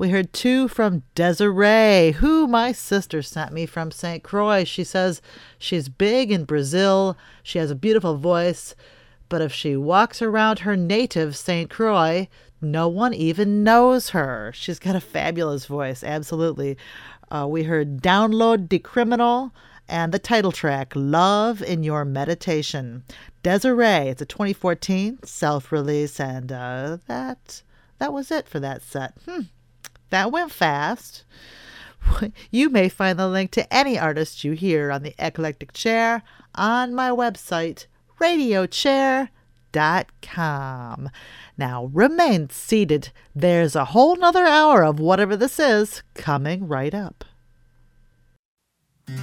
We 0.00 0.08
heard 0.08 0.32
two 0.32 0.66
from 0.66 1.02
Desiree, 1.14 2.12
who 2.12 2.46
my 2.46 2.72
sister 2.72 3.20
sent 3.20 3.52
me 3.52 3.66
from 3.66 3.90
St. 3.90 4.22
Croix. 4.22 4.64
She 4.64 4.82
says 4.82 5.20
she's 5.58 5.90
big 5.90 6.32
in 6.32 6.44
Brazil. 6.44 7.18
She 7.42 7.58
has 7.58 7.70
a 7.70 7.74
beautiful 7.74 8.16
voice, 8.16 8.74
but 9.30 9.40
if 9.40 9.54
she 9.54 9.76
walks 9.76 10.20
around 10.20 10.58
her 10.58 10.76
native 10.76 11.34
St. 11.34 11.70
Croix, 11.70 12.28
no 12.60 12.88
one 12.88 13.14
even 13.14 13.64
knows 13.64 14.10
her. 14.10 14.52
She's 14.54 14.78
got 14.78 14.96
a 14.96 15.00
fabulous 15.00 15.64
voice, 15.64 16.04
absolutely. 16.04 16.76
Uh, 17.30 17.46
we 17.48 17.62
heard 17.62 18.02
Download 18.02 18.68
the 18.68 18.78
Decriminal 18.78 19.52
and 19.88 20.12
the 20.12 20.18
title 20.18 20.52
track, 20.52 20.92
Love 20.94 21.62
in 21.62 21.82
Your 21.82 22.04
Meditation. 22.04 23.04
Desiree, 23.42 24.08
it's 24.08 24.20
a 24.20 24.26
2014 24.26 25.20
self 25.24 25.72
release, 25.72 26.20
and 26.20 26.52
uh, 26.52 26.98
that, 27.06 27.62
that 27.98 28.12
was 28.12 28.30
it 28.30 28.48
for 28.48 28.60
that 28.60 28.82
set. 28.82 29.14
Hmm. 29.24 29.42
That 30.10 30.30
went 30.32 30.52
fast. 30.52 31.24
You 32.50 32.70
may 32.70 32.88
find 32.88 33.18
the 33.18 33.28
link 33.28 33.50
to 33.52 33.72
any 33.72 33.98
artist 33.98 34.42
you 34.42 34.52
hear 34.52 34.90
on 34.90 35.02
the 35.02 35.14
Eclectic 35.18 35.72
Chair 35.72 36.22
on 36.54 36.94
my 36.94 37.10
website, 37.10 37.86
radiochair.com. 38.20 41.10
Now 41.56 41.90
remain 41.92 42.50
seated. 42.50 43.10
There's 43.34 43.74
a 43.74 43.86
whole 43.86 44.14
nother 44.16 44.44
hour 44.44 44.84
of 44.84 45.00
whatever 45.00 45.36
this 45.36 45.58
is 45.58 46.04
coming 46.14 46.68
right 46.68 46.94
up. 46.94 47.24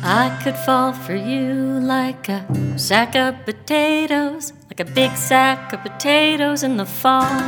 I 0.03 0.39
could 0.43 0.55
fall 0.55 0.93
for 0.93 1.15
you 1.15 1.79
like 1.79 2.29
a 2.29 2.45
sack 2.77 3.15
of 3.15 3.35
potatoes, 3.45 4.53
like 4.65 4.79
a 4.79 4.85
big 4.85 5.15
sack 5.15 5.73
of 5.73 5.81
potatoes 5.81 6.63
in 6.63 6.77
the 6.77 6.85
fall. 6.85 7.47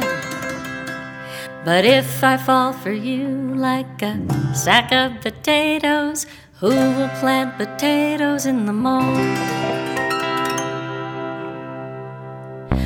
But 1.66 1.86
if 1.86 2.24
I 2.24 2.38
fall 2.38 2.74
for 2.74 2.92
you 2.92 3.28
like 3.56 4.02
a 4.02 4.56
sack 4.56 4.92
of 4.92 5.22
potatoes, 5.22 6.26
who 6.60 6.70
will 6.70 7.10
plant 7.20 7.58
potatoes 7.58 8.46
in 8.46 8.66
the 8.66 8.74
mall? 8.74 9.99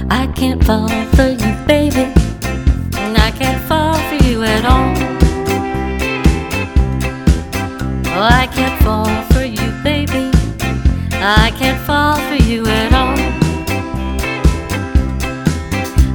I 0.10 0.28
can't 0.36 0.64
fall 0.64 0.90
for 1.16 1.30
you, 1.30 1.66
baby. 1.66 2.14
I 3.26 3.32
can't 3.32 3.62
fall 3.68 3.96
for 4.10 4.26
you 4.26 4.44
at 4.44 4.66
all. 4.66 4.94
Oh, 8.16 8.28
I 8.42 8.48
can't 8.48 8.82
fall 8.84 9.24
for 9.32 9.44
you, 9.44 9.72
baby. 9.84 10.32
I 11.14 11.52
can't 11.58 11.80
fall 11.86 12.16
for 12.28 12.36
you 12.36 12.66
at 12.68 12.94
all. 12.94 13.18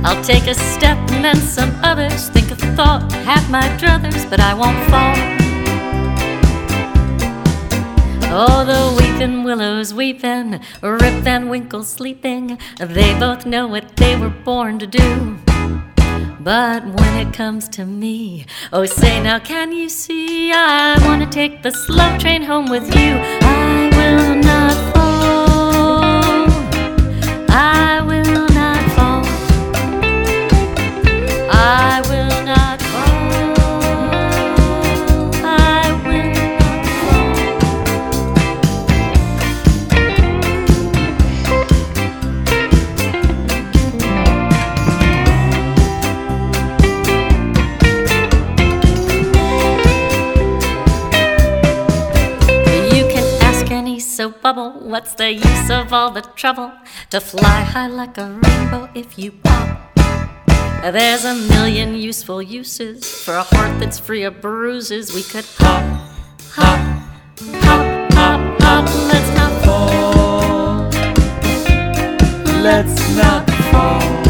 I'll 0.04 0.22
take 0.22 0.46
a 0.46 0.54
step 0.54 0.98
and 1.10 1.24
then 1.24 1.36
some 1.36 1.72
others. 1.82 2.28
Think 2.28 2.50
a 2.50 2.56
thought, 2.56 3.10
have 3.12 3.50
my 3.50 3.68
druthers, 3.78 4.28
but 4.28 4.40
I 4.40 4.54
won't 4.54 4.78
fall. 4.90 5.47
Oh, 8.30 8.62
the 8.62 8.94
weeping 9.00 9.42
willows 9.42 9.94
weeping, 9.94 10.60
Rip 10.82 11.22
Van 11.24 11.48
Winkle 11.48 11.82
sleeping. 11.82 12.58
They 12.78 13.18
both 13.18 13.46
know 13.46 13.66
what 13.66 13.96
they 13.96 14.16
were 14.16 14.28
born 14.28 14.78
to 14.80 14.86
do. 14.86 15.38
But 16.38 16.84
when 16.84 17.26
it 17.26 17.32
comes 17.32 17.70
to 17.70 17.86
me, 17.86 18.44
oh, 18.70 18.84
say 18.84 19.22
now, 19.22 19.38
can 19.38 19.72
you 19.72 19.88
see? 19.88 20.52
I 20.52 20.98
want 21.06 21.22
to 21.22 21.28
take 21.28 21.62
the 21.62 21.70
slow 21.70 22.18
train 22.18 22.42
home 22.42 22.66
with 22.66 22.94
you. 22.94 23.16
I 23.16 23.90
will 23.96 24.34
not 24.36 24.97
soap 54.18 54.42
bubble, 54.42 54.72
what's 54.80 55.14
the 55.14 55.32
use 55.32 55.70
of 55.70 55.92
all 55.92 56.10
the 56.10 56.22
trouble 56.34 56.72
to 57.08 57.20
fly 57.20 57.60
high 57.60 57.86
like 57.86 58.18
a 58.18 58.28
rainbow 58.42 58.88
if 58.92 59.16
you 59.16 59.30
pop? 59.30 59.94
There's 60.82 61.24
a 61.24 61.36
million 61.36 61.94
useful 61.94 62.42
uses 62.42 63.08
for 63.22 63.34
a 63.36 63.44
heart 63.44 63.78
that's 63.78 64.00
free 64.00 64.24
of 64.24 64.40
bruises. 64.40 65.14
We 65.14 65.22
could 65.22 65.44
hop, 65.58 65.84
hop, 66.50 66.80
hop, 67.62 68.12
hop, 68.14 68.60
hop. 68.60 68.86
Let's 69.06 69.30
not 69.38 69.52
fall. 69.64 70.90
Let's 72.60 73.16
not 73.16 73.48
fall. 73.70 74.27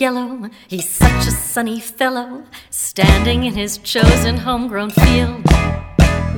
Yellow. 0.00 0.50
He's 0.68 0.88
such 0.88 1.26
a 1.26 1.30
sunny 1.30 1.80
fellow, 1.80 2.44
standing 2.70 3.44
in 3.44 3.54
his 3.54 3.78
chosen 3.78 4.38
homegrown 4.38 4.90
field. 4.90 5.42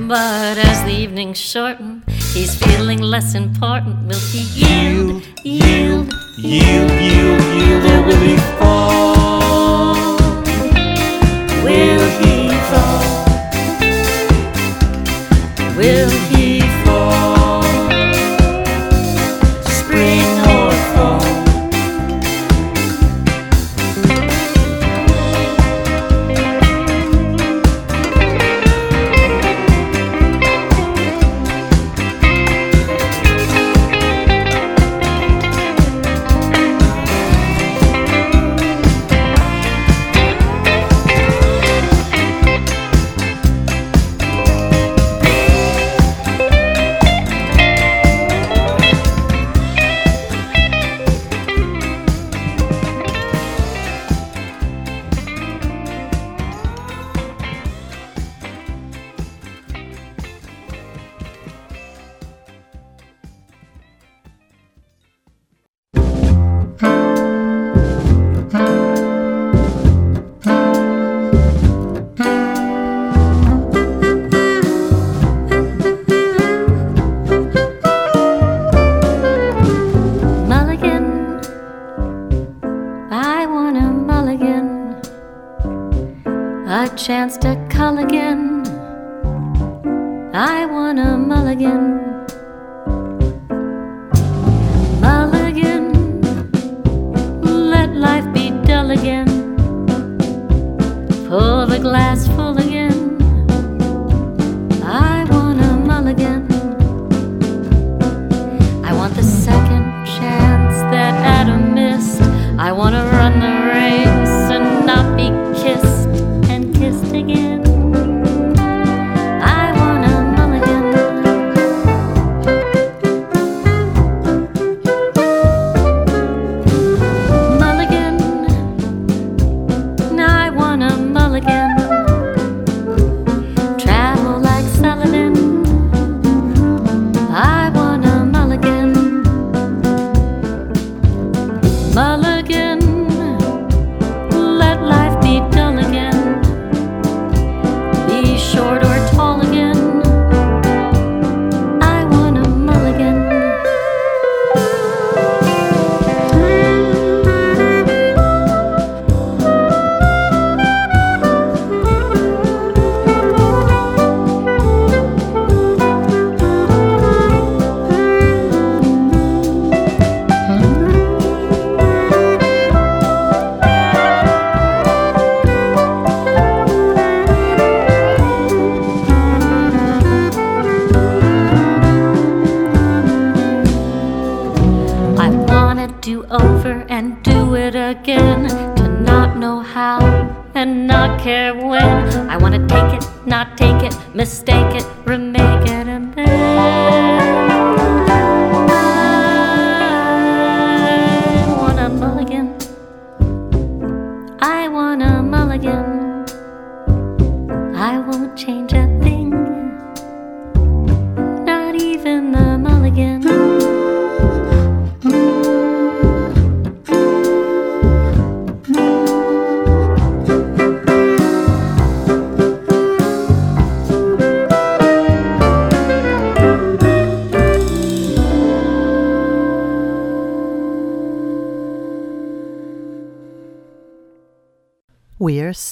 But 0.07 0.57
as 0.57 0.83
the 0.83 0.91
evenings 0.91 1.37
shorten, 1.37 2.03
he's 2.33 2.55
feeling 2.55 2.99
less 2.99 3.35
important. 3.35 4.07
Will 4.07 4.19
he 4.19 4.43
yield, 4.61 5.23
yield, 5.43 6.13
Yield, 6.37 6.91
yield, 6.91 7.41
yield, 7.57 7.85
or 7.91 8.01
will 8.05 8.21
he 8.21 8.37
fall? 8.59 10.17
Will 11.63 12.09
he 12.21 12.49
fall? 12.69 13.25
Will 15.75 16.16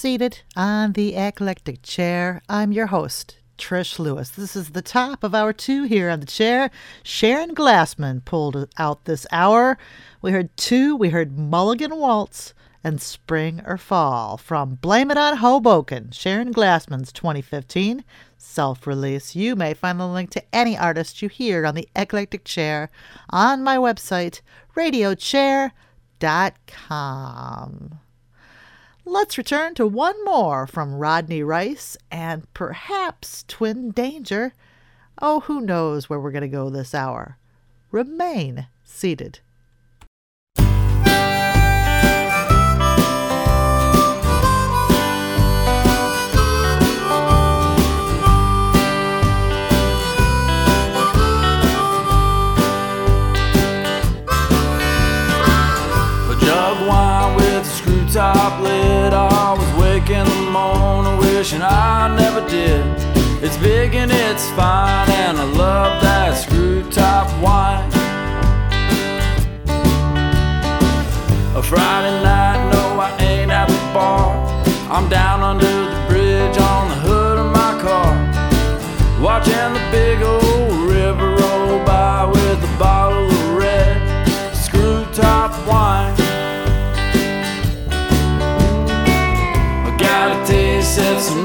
seated 0.05 0.41
on 0.55 0.93
the 0.93 1.15
eclectic 1.15 1.81
chair. 1.81 2.39
I'm 2.47 2.71
your 2.71 2.85
host, 2.85 3.39
Trish 3.57 3.97
Lewis. 3.97 4.29
This 4.29 4.55
is 4.55 4.69
the 4.69 4.83
top 4.83 5.23
of 5.23 5.33
hour 5.33 5.51
two 5.51 5.85
here 5.85 6.11
on 6.11 6.19
the 6.19 6.27
chair. 6.27 6.69
Sharon 7.01 7.55
Glassman 7.55 8.23
pulled 8.23 8.69
out 8.77 9.05
this 9.05 9.25
hour. 9.31 9.79
We 10.21 10.29
heard 10.29 10.55
two. 10.57 10.95
We 10.95 11.09
heard 11.09 11.39
Mulligan 11.39 11.95
Waltz 11.95 12.53
and 12.83 13.01
Spring 13.01 13.63
or 13.65 13.77
Fall 13.77 14.37
from 14.37 14.75
Blame 14.75 15.09
It 15.09 15.17
on 15.17 15.37
Hoboken, 15.37 16.11
Sharon 16.11 16.53
Glassman's 16.53 17.11
2015 17.11 18.03
self 18.37 18.85
release. 18.85 19.35
You 19.35 19.55
may 19.55 19.73
find 19.73 19.99
the 19.99 20.05
link 20.05 20.29
to 20.29 20.43
any 20.53 20.77
artist 20.77 21.23
you 21.23 21.29
hear 21.29 21.65
on 21.65 21.73
the 21.73 21.89
eclectic 21.95 22.45
chair 22.45 22.91
on 23.31 23.63
my 23.63 23.77
website, 23.77 24.41
radiochair.com. 24.77 25.71
Let's 29.07 29.37
return 29.37 29.75
to 29.75 29.85
one 29.85 30.15
more 30.25 30.65
from 30.65 30.95
Rodney 30.95 31.43
Rice 31.43 31.95
and 32.09 32.51
perhaps 32.55 33.45
Twin 33.47 33.91
Danger. 33.91 34.55
Oh, 35.21 35.41
who 35.41 35.61
knows 35.61 36.09
where 36.09 36.19
we're 36.19 36.31
going 36.31 36.41
to 36.41 36.47
go 36.47 36.71
this 36.71 36.95
hour? 36.95 37.37
Remain 37.91 38.65
seated. 38.83 39.41
Lid. 58.61 59.13
I 59.13 59.53
was 59.53 59.71
waking 59.81 60.25
the 60.25 60.51
morning 60.51 61.17
wishing 61.17 61.61
I 61.61 62.15
never 62.15 62.41
did. 62.49 62.83
It's 63.43 63.57
big 63.57 63.95
and 63.95 64.11
it's 64.11 64.49
fine, 64.51 65.09
and 65.09 65.37
I 65.37 65.43
love 65.43 66.01
that 66.01 66.31
screw 66.37 66.83
top 66.89 67.27
wine. 67.43 67.89
A 71.55 71.61
Friday 71.61 72.23
night, 72.23 72.69
no, 72.73 72.99
I 72.99 73.09
ain't 73.21 73.51
at 73.51 73.67
the 73.67 73.93
bar. 73.93 74.33
I'm 74.89 75.07
down 75.09 75.41
under 75.41 75.65
the 75.65 76.05
bridge 76.09 76.57
on 76.57 76.89
the 76.89 76.95
hood 76.95 77.37
of 77.37 77.51
my 77.51 77.71
car, 77.81 78.11
watching 79.21 79.73
the 79.73 79.84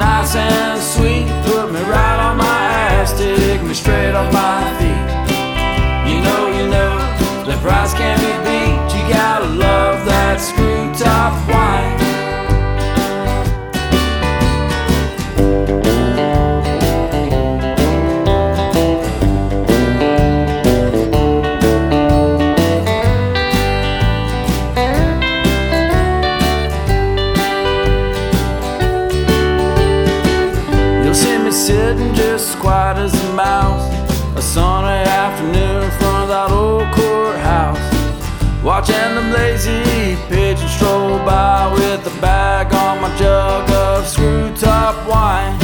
nice 0.01 0.35
and 0.35 0.81
sweet. 0.81 1.27
Put 1.47 1.73
me 1.73 1.81
right 1.83 2.19
on 2.27 2.39
my 2.39 2.61
ass, 2.97 3.17
take 3.17 3.63
me 3.63 3.75
straight 3.75 4.15
off 4.15 4.33
my 4.33 4.80
with 42.05 42.17
a 42.17 42.21
bag 42.21 42.73
on 42.73 43.03
my 43.03 43.15
jug 43.17 43.71
of 43.71 44.07
screw 44.07 44.55
top 44.57 45.07
wine. 45.09 45.57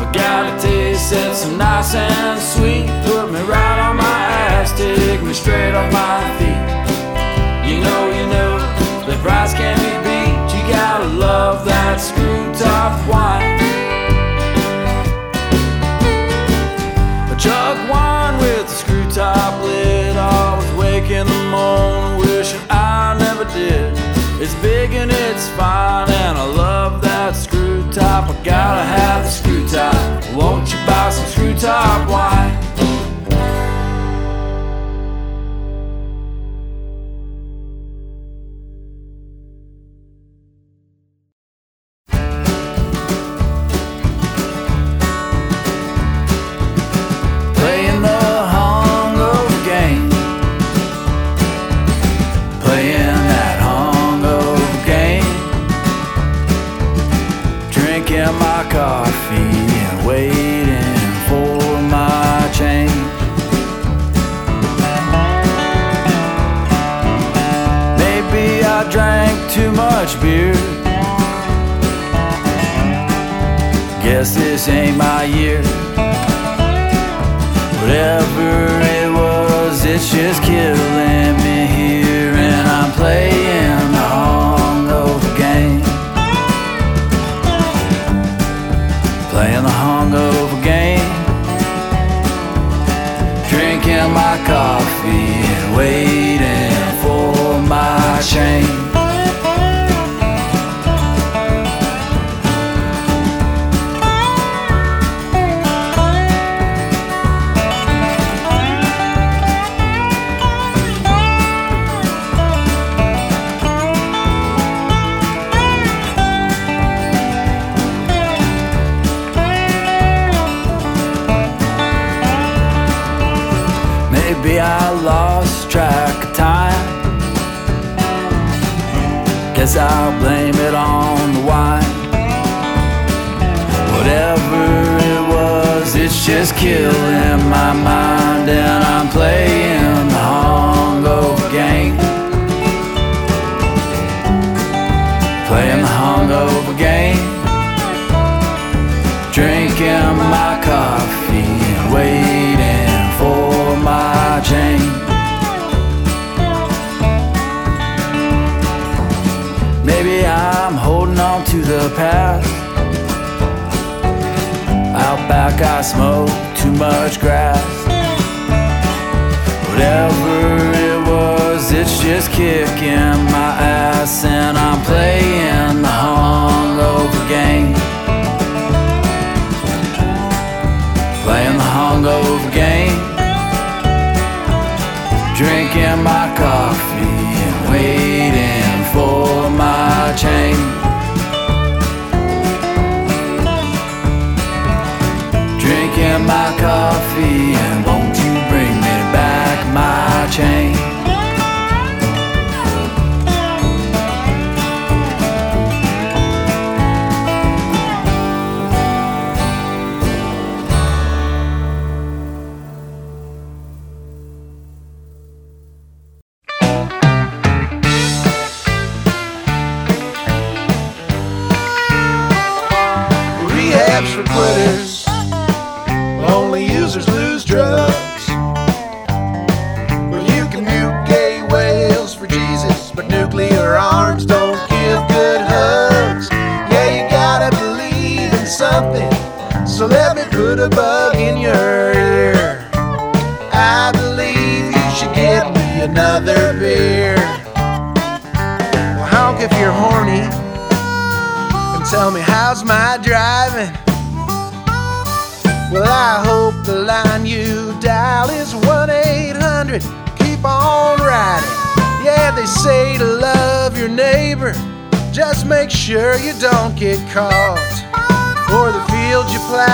I 0.00 0.10
got 0.12 0.58
a 0.58 0.62
taste 0.62 1.10
that's 1.10 1.42
so 1.42 1.56
nice 1.56 1.94
and 1.94 2.41
Won't 30.42 30.72
you 30.72 30.78
buy 30.86 31.08
some 31.10 31.26
screw 31.26 31.54
top 31.54 32.10
wine? 32.10 32.61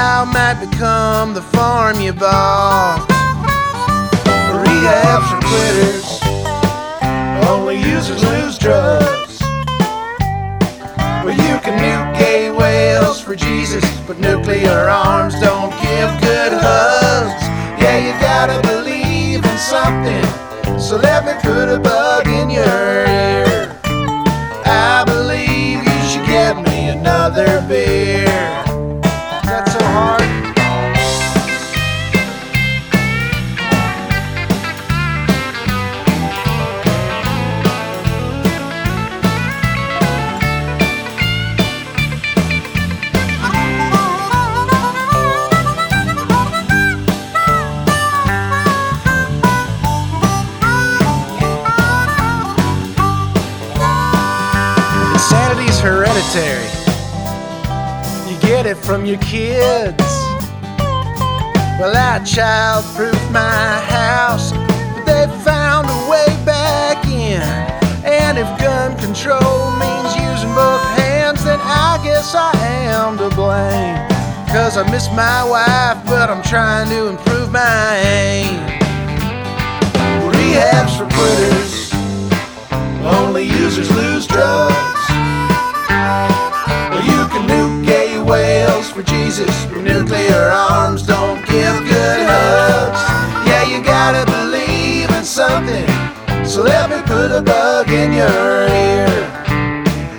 You 0.09 0.25
might 0.33 0.59
become 0.59 1.35
the 1.35 1.43
farm 1.43 2.01
you 2.01 2.13
bought. 2.13 3.07
Rehabs 4.65 5.29
for 5.31 5.41
quitters. 5.51 6.09
Only 7.47 7.77
users 7.77 8.23
lose 8.25 8.57
drugs. 8.59 9.39
Well, 11.23 11.37
you 11.47 11.55
can 11.61 11.77
nuke 11.79 12.19
gay 12.19 12.51
whales 12.51 13.21
for 13.21 13.37
Jesus, 13.37 13.85
but 14.07 14.19
nuclear 14.19 14.89
arms 14.89 15.35
don't 15.41 15.73
give 15.83 16.11
good 16.23 16.53
hugs. 16.53 17.43
Yeah, 17.83 17.99
you 18.07 18.13
gotta 18.21 18.67
believe 18.67 19.45
in 19.45 19.59
something. 19.59 20.25
So 20.81 20.97
let 20.97 21.27
me 21.27 21.35
put 21.43 21.69
a 21.69 21.79
bug 21.79 22.27
in 22.27 22.49
your 22.49 22.65
ear. 22.65 23.38
From 58.89 59.05
your 59.05 59.19
kids. 59.19 60.09
Well, 61.79 61.95
I 61.95 62.21
childproofed 62.25 63.31
my 63.31 63.81
house, 63.85 64.51
but 64.51 65.05
they 65.05 65.27
found 65.45 65.87
a 65.91 66.11
way 66.11 66.25
back 66.47 67.05
in. 67.05 67.43
And 68.03 68.39
if 68.39 68.49
gun 68.59 68.97
control 68.97 69.61
means 69.77 70.17
using 70.17 70.55
both 70.55 70.81
hands, 70.97 71.45
then 71.45 71.61
I 71.61 72.01
guess 72.03 72.35
I 72.35 72.51
am 72.89 73.19
to 73.19 73.29
blame. 73.37 73.99
Cause 74.49 74.79
I 74.79 74.91
miss 74.91 75.07
my 75.11 75.45
wife, 75.45 76.03
but 76.07 76.31
I'm 76.31 76.43
trying 76.43 76.89
to 76.89 77.09
improve 77.09 77.53
my 77.53 77.99
aim. 77.99 78.57
Rehabs 80.33 80.97
for 80.97 81.07
quitters. 81.13 81.93
Only 83.05 83.45
users 83.45 83.91
lose 83.95 84.27
drugs. 84.27 84.98
For 88.99 89.05
Jesus, 89.05 89.67
nuclear 89.75 90.51
arms 90.51 91.07
don't 91.07 91.39
give 91.47 91.77
good 91.87 92.21
hugs. 92.27 93.01
Yeah, 93.47 93.63
you 93.63 93.81
gotta 93.81 94.27
believe 94.27 95.09
in 95.11 95.25
something. 95.25 95.87
So 96.45 96.63
let 96.63 96.91
me 96.91 97.01
put 97.03 97.31
a 97.31 97.41
bug 97.41 97.91
in 97.91 98.13
your 98.13 98.67
ear. 98.67 99.07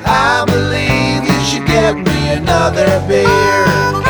I 0.06 0.45
believe 0.47 1.27
you 1.30 1.39
should 1.43 1.68
get 1.68 1.97
me 1.97 2.30
another 2.30 3.03
beer. 3.06 4.09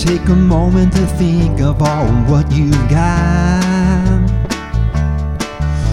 Take 0.00 0.26
a 0.30 0.34
moment 0.34 0.90
to 0.94 1.06
think 1.18 1.60
of 1.60 1.82
all 1.82 2.06
what 2.24 2.50
you've 2.50 2.88
got? 2.88 3.60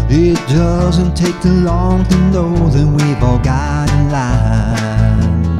It 0.09 0.37
doesn't 0.47 1.15
take 1.15 1.37
too 1.41 1.49
long 1.49 2.05
to 2.05 2.17
know 2.31 2.69
that 2.69 2.87
we've 2.87 3.21
all 3.21 3.39
got 3.39 3.91
in 3.91 4.09
line. 4.09 5.59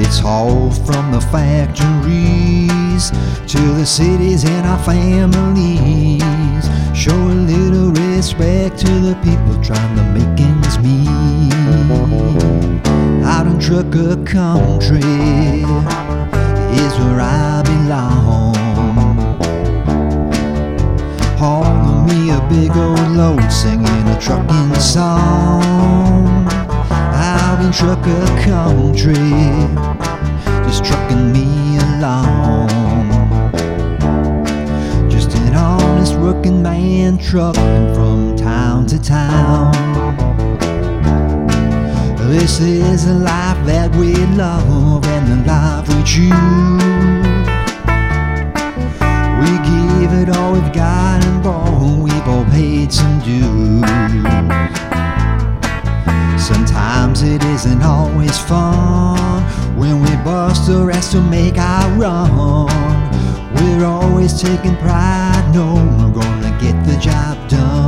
It's 0.00 0.22
all 0.22 0.70
from 0.70 1.10
the 1.10 1.20
factories 1.20 3.10
to 3.52 3.60
the 3.74 3.84
cities 3.84 4.44
and 4.44 4.64
our 4.64 4.78
families. 4.84 6.22
Show 6.96 7.16
a 7.16 7.34
little 7.34 7.90
respect 7.90 8.78
to 8.78 8.92
the 9.00 9.16
people 9.24 9.60
trying 9.60 9.96
to 9.96 10.04
make 10.14 10.40
ends 10.40 10.78
meet. 10.78 11.10
Out 13.24 13.48
in 13.48 13.58
trucker 13.58 14.24
country 14.24 16.19
where 17.00 17.20
I 17.20 17.62
belong. 17.62 18.54
Hauling 21.38 22.06
me 22.06 22.30
a 22.30 22.40
big 22.48 22.76
old 22.76 23.08
load, 23.16 23.50
singing 23.50 24.06
a 24.08 24.18
trucking 24.20 24.74
song. 24.74 26.46
I've 26.90 27.58
been 27.58 27.72
trucker 27.72 28.26
country, 28.42 29.14
just 30.66 30.84
trucking 30.84 31.32
me 31.32 31.78
along. 31.78 32.68
Just 35.10 35.34
an 35.34 35.54
honest 35.54 36.14
working 36.16 36.62
man 36.62 37.18
trucking 37.18 37.94
from 37.94 38.36
town 38.36 38.86
to 38.86 38.98
town. 39.00 40.39
This 42.30 42.60
is 42.60 43.06
the 43.06 43.14
life 43.14 43.58
that 43.66 43.92
we 43.96 44.14
love 44.14 45.04
and 45.04 45.26
the 45.26 45.50
life 45.50 45.88
we 45.88 46.00
choose. 46.04 46.30
We 49.42 49.50
give 49.66 50.12
it 50.14 50.36
all 50.36 50.52
we've 50.52 50.72
got 50.72 51.24
and 51.26 51.42
borrow, 51.42 52.00
we've 52.00 52.28
all 52.28 52.44
paid 52.44 52.92
some 52.92 53.18
dues. 53.26 53.82
Sometimes 56.40 57.22
it 57.22 57.42
isn't 57.42 57.82
always 57.82 58.38
fun 58.38 59.42
when 59.76 60.00
we 60.00 60.14
bust 60.22 60.68
the 60.68 60.84
rest 60.84 61.10
to 61.12 61.20
make 61.20 61.58
our 61.58 61.90
run. 61.98 62.68
We're 63.56 63.84
always 63.84 64.40
taking 64.40 64.76
pride, 64.76 65.50
no, 65.52 65.74
we're 65.98 66.22
gonna 66.22 66.56
get 66.60 66.80
the 66.86 66.96
job 67.00 67.48
done 67.48 67.79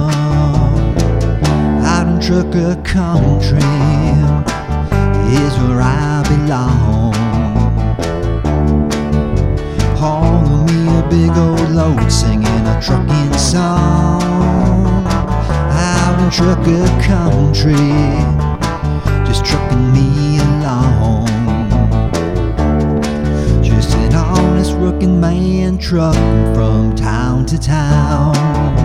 trucker 2.33 2.77
country 2.83 3.59
is 5.37 5.53
where 5.59 5.83
I 5.83 6.25
belong. 6.27 7.13
Haul 9.99 10.65
me 10.65 10.99
a 10.99 11.07
big 11.11 11.37
old 11.37 11.69
load, 11.73 12.11
singing 12.11 12.67
a 12.73 12.81
trucking 12.81 13.35
song. 13.35 15.05
Out 15.05 16.23
in 16.23 16.31
trucker 16.31 16.87
country, 17.03 17.93
just 19.27 19.45
trucking 19.45 19.93
me 19.93 20.39
along. 20.39 21.27
Just 23.63 23.95
an 23.97 24.15
honest 24.15 24.73
working 24.73 25.21
man 25.21 25.77
trucking 25.77 26.55
from 26.55 26.95
town 26.97 27.45
to 27.45 27.59
town. 27.61 28.82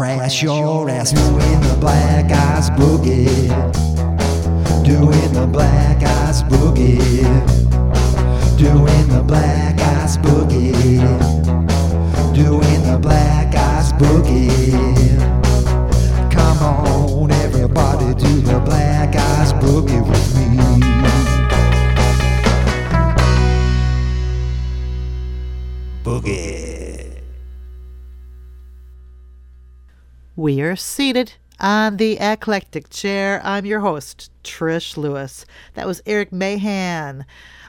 Crash 0.00 0.42
your 0.42 0.88
ass 0.88 1.12
doing 1.12 1.60
the 1.60 1.76
black 1.78 2.32
ice 2.32 2.70
boogie. 2.70 3.50
Doing 4.82 5.32
the 5.34 5.46
black 5.46 6.02
ice 6.02 6.42
boogie. 6.44 7.20
Doing 8.56 9.08
the 9.08 9.22
black 9.22 9.69
We 30.40 30.62
are 30.62 30.74
seated 30.74 31.34
on 31.60 31.98
the 31.98 32.16
eclectic 32.18 32.88
chair. 32.88 33.42
I'm 33.44 33.66
your 33.66 33.80
host, 33.80 34.30
Trish 34.42 34.96
Lewis. 34.96 35.44
That 35.74 35.86
was 35.86 36.00
Eric 36.06 36.32
Mahan, 36.32 37.26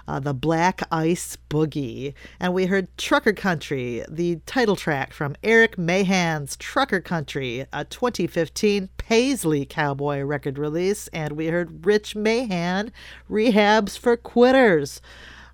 uh, 0.08 0.22
the 0.22 0.34
Black 0.34 0.82
Ice 0.90 1.38
Boogie. 1.50 2.14
And 2.40 2.54
we 2.54 2.68
heard 2.68 2.88
Trucker 2.98 3.34
Country, 3.34 4.06
the 4.08 4.38
title 4.46 4.78
track 4.78 5.12
from 5.12 5.36
Eric 5.44 5.76
Mahan's 5.76 6.56
Trucker 6.56 7.02
Country, 7.02 7.66
a 7.74 7.84
2015 7.84 8.88
Paisley 8.96 9.66
Cowboy 9.66 10.22
record 10.22 10.58
release. 10.58 11.10
And 11.10 11.34
we 11.34 11.48
heard 11.48 11.86
Rich 11.86 12.16
Mahan, 12.16 12.94
Rehabs 13.30 13.98
for 13.98 14.16
Quitters. 14.16 15.02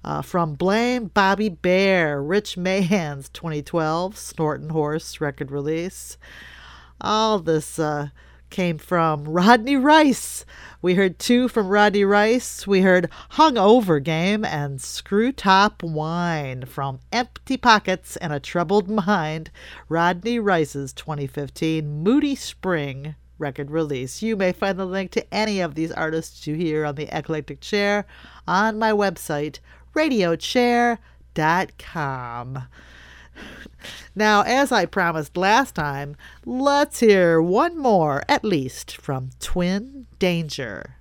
Uh, 0.03 0.21
from 0.21 0.53
Blame 0.53 1.07
Bobby 1.07 1.49
Bare, 1.49 2.21
Rich 2.21 2.57
Mahan's 2.57 3.27
2012 3.29 4.15
Snortin' 4.15 4.69
Horse 4.69 5.19
record 5.19 5.49
release. 5.49 6.19
All 6.99 7.39
this 7.39 7.79
uh, 7.79 8.09
came 8.49 8.77
from 8.77 9.25
Rodney 9.25 9.75
Rice. 9.75 10.45
We 10.81 10.95
heard 10.95 11.19
two 11.19 11.47
from 11.47 11.67
Rodney 11.67 12.03
Rice. 12.03 12.65
We 12.65 12.81
heard 12.81 13.09
Hungover 13.31 14.03
Game 14.03 14.45
and 14.45 14.81
Screw 14.81 15.31
Top 15.31 15.83
Wine 15.83 16.65
from 16.65 16.99
Empty 17.11 17.57
Pockets 17.57 18.17
and 18.17 18.33
a 18.33 18.39
Troubled 18.39 18.89
Mind, 18.89 19.51
Rodney 19.89 20.39
Rice's 20.39 20.93
2015 20.93 22.03
Moody 22.03 22.35
Spring 22.35 23.15
record 23.39 23.71
release. 23.71 24.21
You 24.21 24.35
may 24.35 24.51
find 24.51 24.79
the 24.79 24.85
link 24.85 25.11
to 25.11 25.33
any 25.33 25.59
of 25.59 25.75
these 25.75 25.91
artists 25.91 26.47
you 26.47 26.55
hear 26.55 26.85
on 26.85 26.95
the 26.95 27.07
Eclectic 27.15 27.61
Chair 27.61 28.05
on 28.47 28.79
my 28.79 28.91
website, 28.91 29.59
radiochair.com. 29.95 30.97
Now, 34.15 34.41
as 34.41 34.71
I 34.71 34.85
promised 34.85 35.37
last 35.37 35.75
time, 35.75 36.15
let's 36.45 36.99
hear 36.99 37.41
one 37.41 37.77
more, 37.77 38.23
at 38.27 38.43
least, 38.43 38.95
from 38.97 39.29
Twin 39.39 40.07
Danger. 40.19 40.97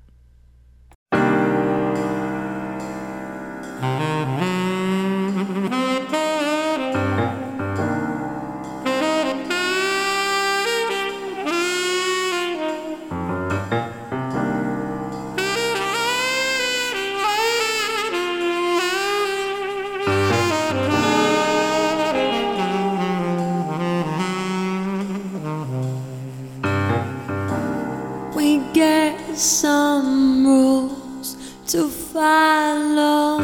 To 31.68 31.88
follow. 31.88 33.38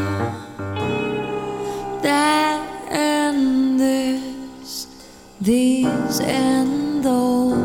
That 2.03 2.89
and 2.89 3.81
this, 3.81 4.86
these 5.40 6.20
and 6.20 7.03
those. 7.03 7.59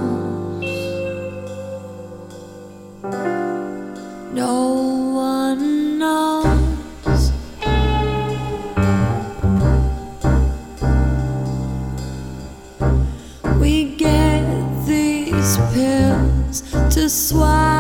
No 4.34 4.74
one 5.14 6.00
knows. 6.00 7.32
We 13.60 13.96
get 13.96 14.86
these 14.88 15.58
pills 15.74 16.62
to 16.96 17.10
swallow. 17.10 17.77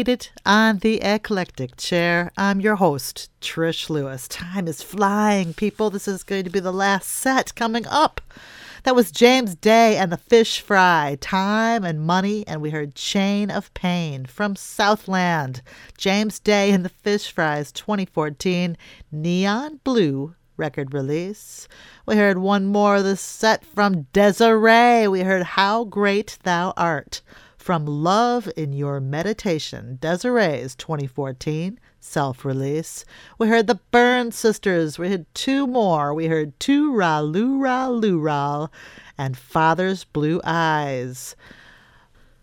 Seated 0.00 0.30
on 0.46 0.78
the 0.78 0.98
eclectic 1.02 1.76
chair. 1.76 2.32
I'm 2.34 2.58
your 2.58 2.76
host, 2.76 3.28
Trish 3.42 3.90
Lewis. 3.90 4.26
Time 4.28 4.66
is 4.66 4.80
flying, 4.80 5.52
people. 5.52 5.90
This 5.90 6.08
is 6.08 6.22
going 6.22 6.44
to 6.44 6.48
be 6.48 6.58
the 6.58 6.72
last 6.72 7.10
set 7.10 7.54
coming 7.54 7.86
up. 7.86 8.22
That 8.84 8.94
was 8.94 9.10
James 9.10 9.54
Day 9.54 9.98
and 9.98 10.10
the 10.10 10.16
Fish 10.16 10.58
Fry, 10.62 11.18
Time 11.20 11.84
and 11.84 12.00
Money, 12.00 12.46
and 12.46 12.62
we 12.62 12.70
heard 12.70 12.94
Chain 12.94 13.50
of 13.50 13.74
Pain 13.74 14.24
from 14.24 14.56
Southland. 14.56 15.60
James 15.98 16.38
Day 16.38 16.70
and 16.70 16.82
the 16.82 16.88
Fish 16.88 17.30
Fry's 17.30 17.70
2014 17.70 18.78
Neon 19.12 19.80
Blue 19.84 20.34
record 20.56 20.94
release. 20.94 21.68
We 22.06 22.16
heard 22.16 22.38
one 22.38 22.64
more 22.64 22.96
of 22.96 23.04
the 23.04 23.18
set 23.18 23.66
from 23.66 24.06
Desiree. 24.14 25.08
We 25.08 25.20
heard 25.20 25.42
How 25.42 25.84
Great 25.84 26.38
Thou 26.42 26.72
Art 26.78 27.20
from 27.70 27.86
Love 27.86 28.50
in 28.56 28.72
Your 28.72 28.98
Meditation, 28.98 29.96
Desiree's 30.00 30.74
2014 30.74 31.78
self 32.00 32.44
release. 32.44 33.04
We 33.38 33.46
heard 33.46 33.68
the 33.68 33.78
Burns 33.92 34.34
Sisters. 34.34 34.98
We 34.98 35.10
had 35.10 35.32
two 35.36 35.68
more. 35.68 36.12
We 36.12 36.26
heard 36.26 36.58
Two 36.58 36.92
Ra 36.92 37.20
Lu 37.20 37.60
Ra 37.60 37.86
Lu 37.86 38.18
Ra 38.18 38.66
and 39.16 39.38
Father's 39.38 40.02
Blue 40.02 40.40
Eyes. 40.42 41.36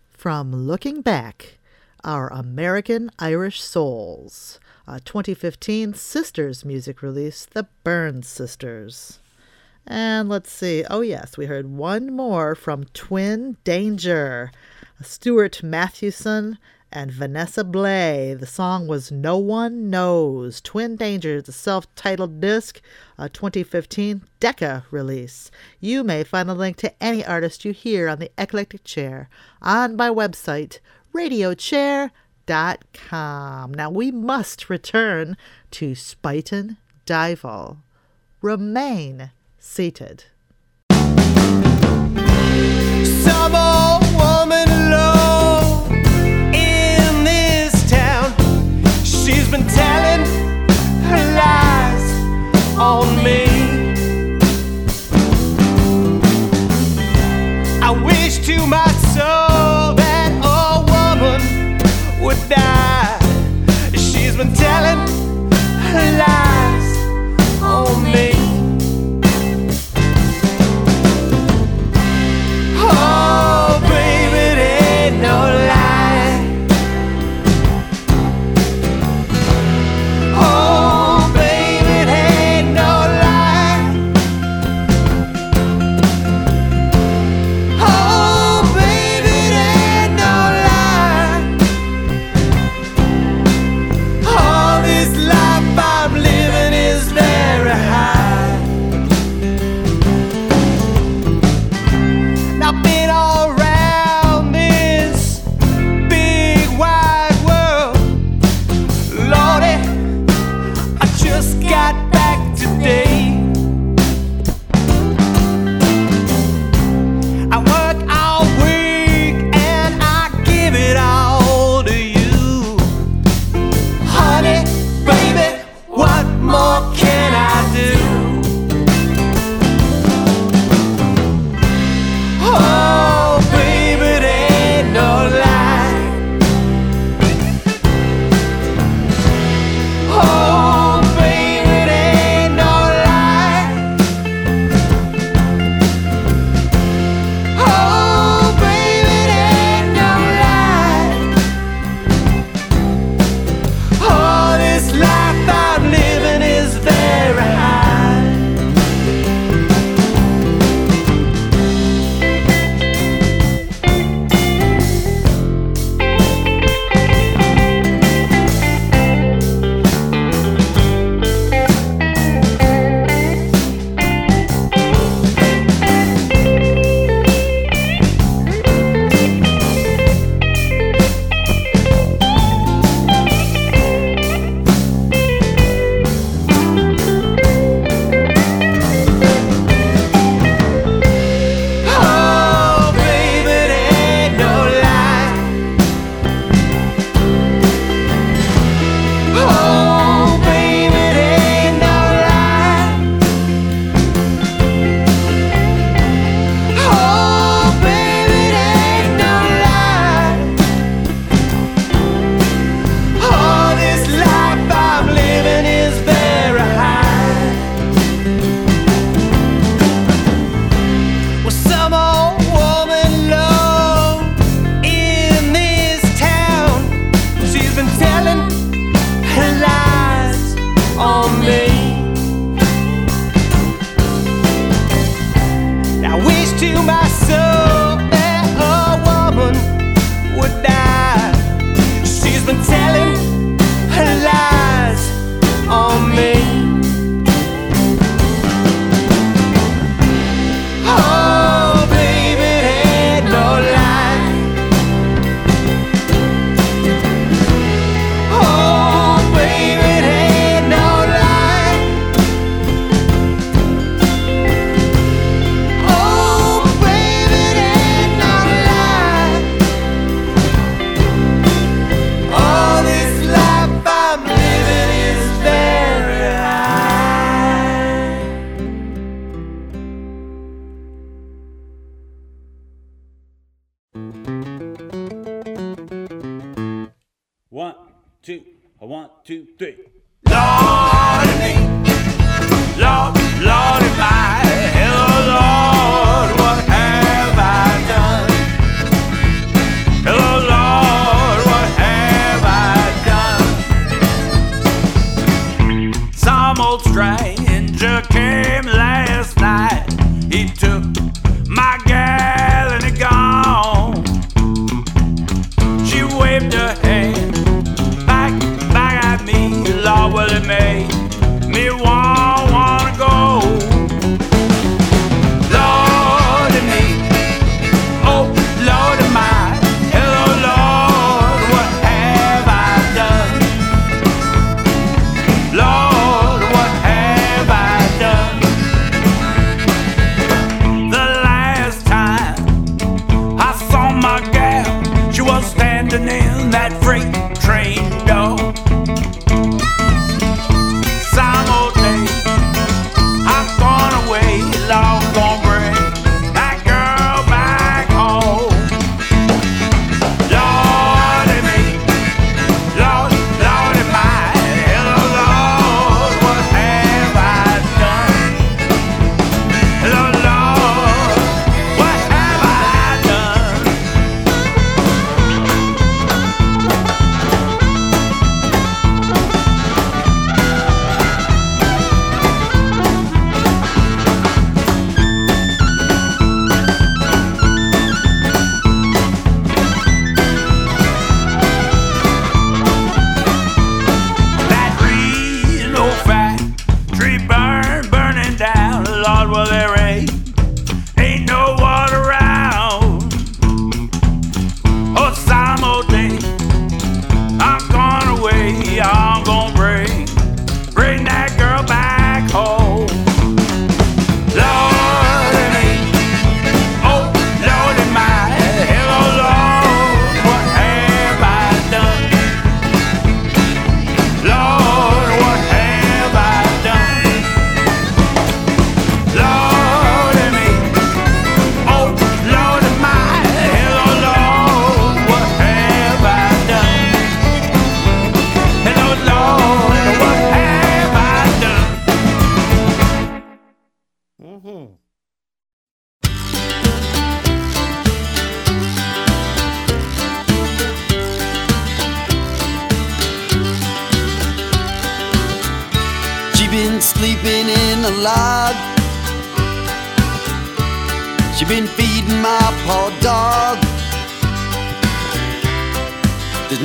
From 0.08 0.50
Looking 0.66 1.02
Back, 1.02 1.58
Our 2.02 2.28
American 2.28 3.10
Irish 3.18 3.60
Souls, 3.60 4.58
a 4.86 4.98
2015 4.98 5.92
Sisters 5.92 6.64
music 6.64 7.02
release, 7.02 7.44
The 7.44 7.66
Burns 7.84 8.26
Sisters. 8.26 9.18
And 9.86 10.30
let's 10.30 10.50
see. 10.50 10.86
Oh, 10.88 11.02
yes, 11.02 11.36
we 11.36 11.44
heard 11.44 11.66
one 11.66 12.16
more 12.16 12.54
from 12.54 12.84
Twin 12.94 13.58
Danger. 13.64 14.52
Stuart 15.02 15.62
Mathewson 15.62 16.58
and 16.90 17.10
Vanessa 17.10 17.64
Bley. 17.64 18.34
The 18.34 18.46
song 18.46 18.86
was 18.86 19.12
No 19.12 19.36
One 19.38 19.90
Knows. 19.90 20.60
Twin 20.60 20.96
Dangers, 20.96 21.44
the 21.44 21.52
self 21.52 21.92
titled 21.94 22.40
disc, 22.40 22.80
a 23.16 23.28
2015 23.28 24.22
Decca 24.40 24.86
release. 24.90 25.52
You 25.80 26.02
may 26.02 26.24
find 26.24 26.50
a 26.50 26.54
link 26.54 26.76
to 26.78 26.92
any 27.02 27.24
artist 27.24 27.64
you 27.64 27.72
hear 27.72 28.08
on 28.08 28.18
the 28.18 28.32
Eclectic 28.38 28.84
Chair 28.84 29.28
on 29.60 29.96
my 29.96 30.08
website, 30.08 30.78
radiochair.com. 31.14 33.74
Now 33.74 33.90
we 33.90 34.10
must 34.10 34.70
return 34.70 35.36
to 35.72 35.90
Spuyten 35.92 36.78
Duyvil. 37.06 37.78
Remain 38.40 39.30
seated. 39.58 40.24
Some 43.22 43.77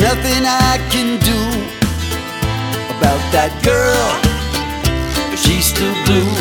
nothing 0.03 0.43
I 0.45 0.75
can 0.91 1.17
do 1.31 1.39
about 2.95 3.23
that 3.31 3.51
girl. 3.63 4.09
She's 5.43 5.67
still 5.71 5.95
blue. 6.03 6.34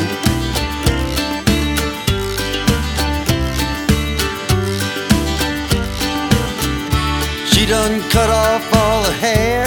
She 7.53 7.63
done 7.67 8.03
cut 8.11 8.31
off 8.31 8.65
all 8.75 9.05
her 9.05 9.19
hair. 9.27 9.63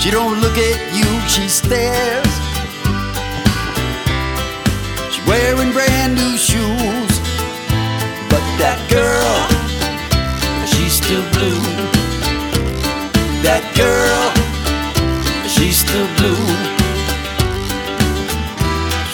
She 0.00 0.10
don't 0.10 0.40
look 0.40 0.58
at 0.58 0.78
you, 0.98 1.08
she 1.28 1.46
stares. 1.48 2.34
She's 5.12 5.24
wearing 5.28 5.70
brand 5.72 6.16
new 6.16 6.36
shoes, 6.36 7.12
but 8.28 8.42
that 8.58 8.78
girl 8.90 9.55
still 11.06 11.30
blue. 11.38 11.62
That 13.46 13.62
girl, 13.78 14.26
she's 15.46 15.78
still 15.78 16.08
blue. 16.18 16.46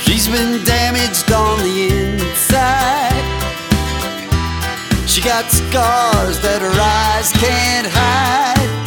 She's 0.00 0.26
been 0.26 0.64
damaged 0.64 1.30
on 1.30 1.58
the 1.58 1.92
inside. 1.92 3.12
She 5.06 5.20
got 5.20 5.50
scars 5.50 6.40
that 6.40 6.62
her 6.62 6.76
eyes 6.80 7.30
can't 7.32 7.86
hide. 7.86 8.81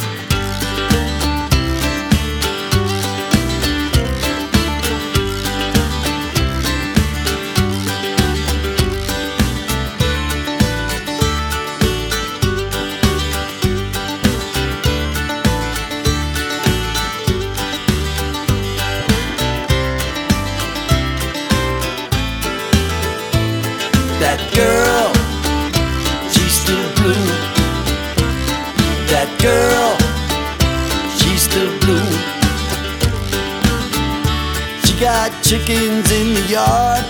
chickens 35.48 36.10
in 36.10 36.34
the 36.34 36.42
yard. 36.50 37.04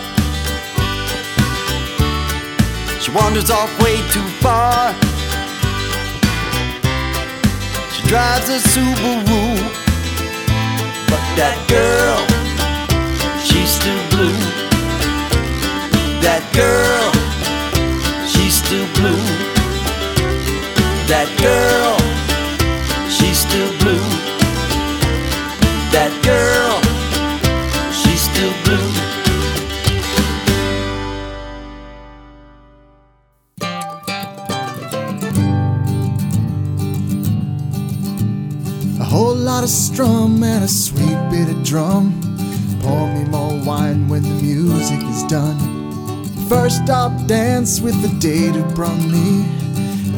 She 3.00 3.10
wanders 3.10 3.50
off 3.50 3.72
way 3.82 3.96
too 4.12 4.28
far. 4.44 4.92
She 7.92 8.02
drives 8.06 8.50
a 8.50 8.58
Subaru, 8.72 9.56
but 11.08 11.24
that 11.40 11.56
girl, 11.66 12.18
she's 13.40 13.70
still 13.70 14.04
blue. 14.12 14.36
That 16.20 16.44
girl, 16.52 17.08
she's 18.28 18.56
still 18.62 18.86
blue. 19.00 19.24
That 21.08 21.28
girl, 21.40 21.96
she's 23.08 23.38
still 23.38 23.72
blue. 23.80 24.04
That 25.90 26.12
girl. 26.22 26.85
Of 39.66 39.70
strum 39.72 40.44
and 40.44 40.62
a 40.62 40.68
sweet 40.68 41.18
bit 41.28 41.48
of 41.48 41.60
drum. 41.64 42.14
Pour 42.82 43.12
me 43.12 43.24
more 43.24 43.60
wine 43.64 44.06
when 44.06 44.22
the 44.22 44.40
music 44.40 45.00
is 45.08 45.24
done. 45.24 45.58
First 46.48 46.88
I'll 46.88 47.10
dance 47.26 47.80
with 47.80 48.00
the 48.00 48.16
date 48.20 48.54
who 48.54 48.62
brung 48.76 49.10
me. 49.10 49.42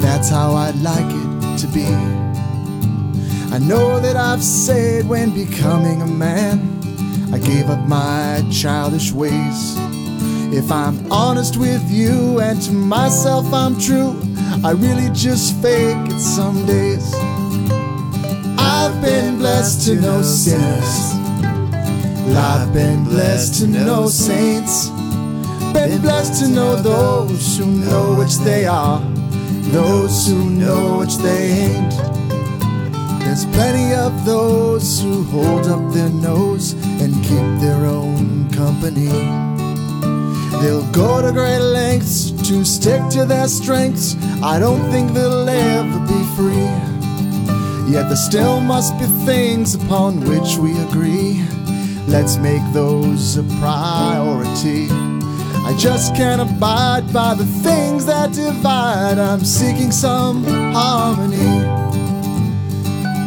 That's 0.02 0.28
how 0.28 0.52
I'd 0.52 0.76
like 0.82 0.98
it 1.00 1.58
to 1.60 1.66
be. 1.68 1.86
I 3.54 3.58
know 3.58 3.98
that 4.00 4.16
I've 4.16 4.42
said 4.42 5.08
when 5.08 5.32
becoming 5.32 6.02
a 6.02 6.06
man, 6.06 6.60
I 7.32 7.38
gave 7.38 7.70
up 7.70 7.88
my 7.88 8.44
childish 8.52 9.12
ways. 9.12 9.76
If 10.52 10.70
I'm 10.70 11.10
honest 11.10 11.56
with 11.56 11.90
you 11.90 12.38
and 12.40 12.60
to 12.64 12.72
myself 12.72 13.50
I'm 13.54 13.80
true, 13.80 14.14
I 14.62 14.72
really 14.72 15.08
just 15.14 15.56
fake 15.62 16.12
it 16.12 16.20
some 16.20 16.66
days. 16.66 17.27
I've 18.88 19.02
been 19.02 19.36
blessed 19.36 19.86
to 19.86 19.96
know 19.96 20.22
sinners. 20.22 21.12
I've 22.34 22.72
been 22.72 23.04
blessed 23.04 23.60
to 23.60 23.66
know 23.66 24.08
saints. 24.08 24.88
Been 25.74 26.00
blessed 26.00 26.42
to 26.42 26.48
know 26.48 26.74
those 26.74 27.58
who 27.58 27.66
know 27.66 28.14
which 28.14 28.36
they 28.38 28.64
are, 28.64 29.00
those 29.72 30.26
who 30.26 30.48
know 30.48 31.00
which 31.00 31.16
they 31.16 31.68
ain't. 31.68 31.92
There's 33.20 33.44
plenty 33.52 33.94
of 33.94 34.24
those 34.24 35.02
who 35.02 35.22
hold 35.24 35.66
up 35.66 35.92
their 35.92 36.08
nose 36.08 36.72
and 36.72 37.12
keep 37.22 37.60
their 37.60 37.84
own 37.84 38.50
company. 38.52 39.12
They'll 40.62 40.90
go 40.92 41.20
to 41.20 41.30
great 41.30 41.60
lengths 41.60 42.30
to 42.48 42.64
stick 42.64 43.06
to 43.10 43.26
their 43.26 43.48
strengths. 43.48 44.16
I 44.42 44.58
don't 44.58 44.90
think 44.90 45.12
they'll 45.12 45.46
ever 45.46 45.98
be 46.06 46.24
free. 46.34 46.97
Yet 47.88 48.08
there 48.08 48.16
still 48.16 48.60
must 48.60 48.98
be 48.98 49.06
things 49.24 49.74
upon 49.74 50.20
which 50.20 50.58
we 50.58 50.78
agree. 50.88 51.42
Let's 52.06 52.36
make 52.36 52.62
those 52.74 53.38
a 53.38 53.42
priority. 53.60 54.88
I 54.90 55.74
just 55.78 56.14
can't 56.14 56.42
abide 56.42 57.10
by 57.14 57.32
the 57.32 57.46
things 57.46 58.04
that 58.04 58.32
divide. 58.34 59.18
I'm 59.18 59.42
seeking 59.42 59.90
some 59.90 60.44
harmony. 60.44 61.64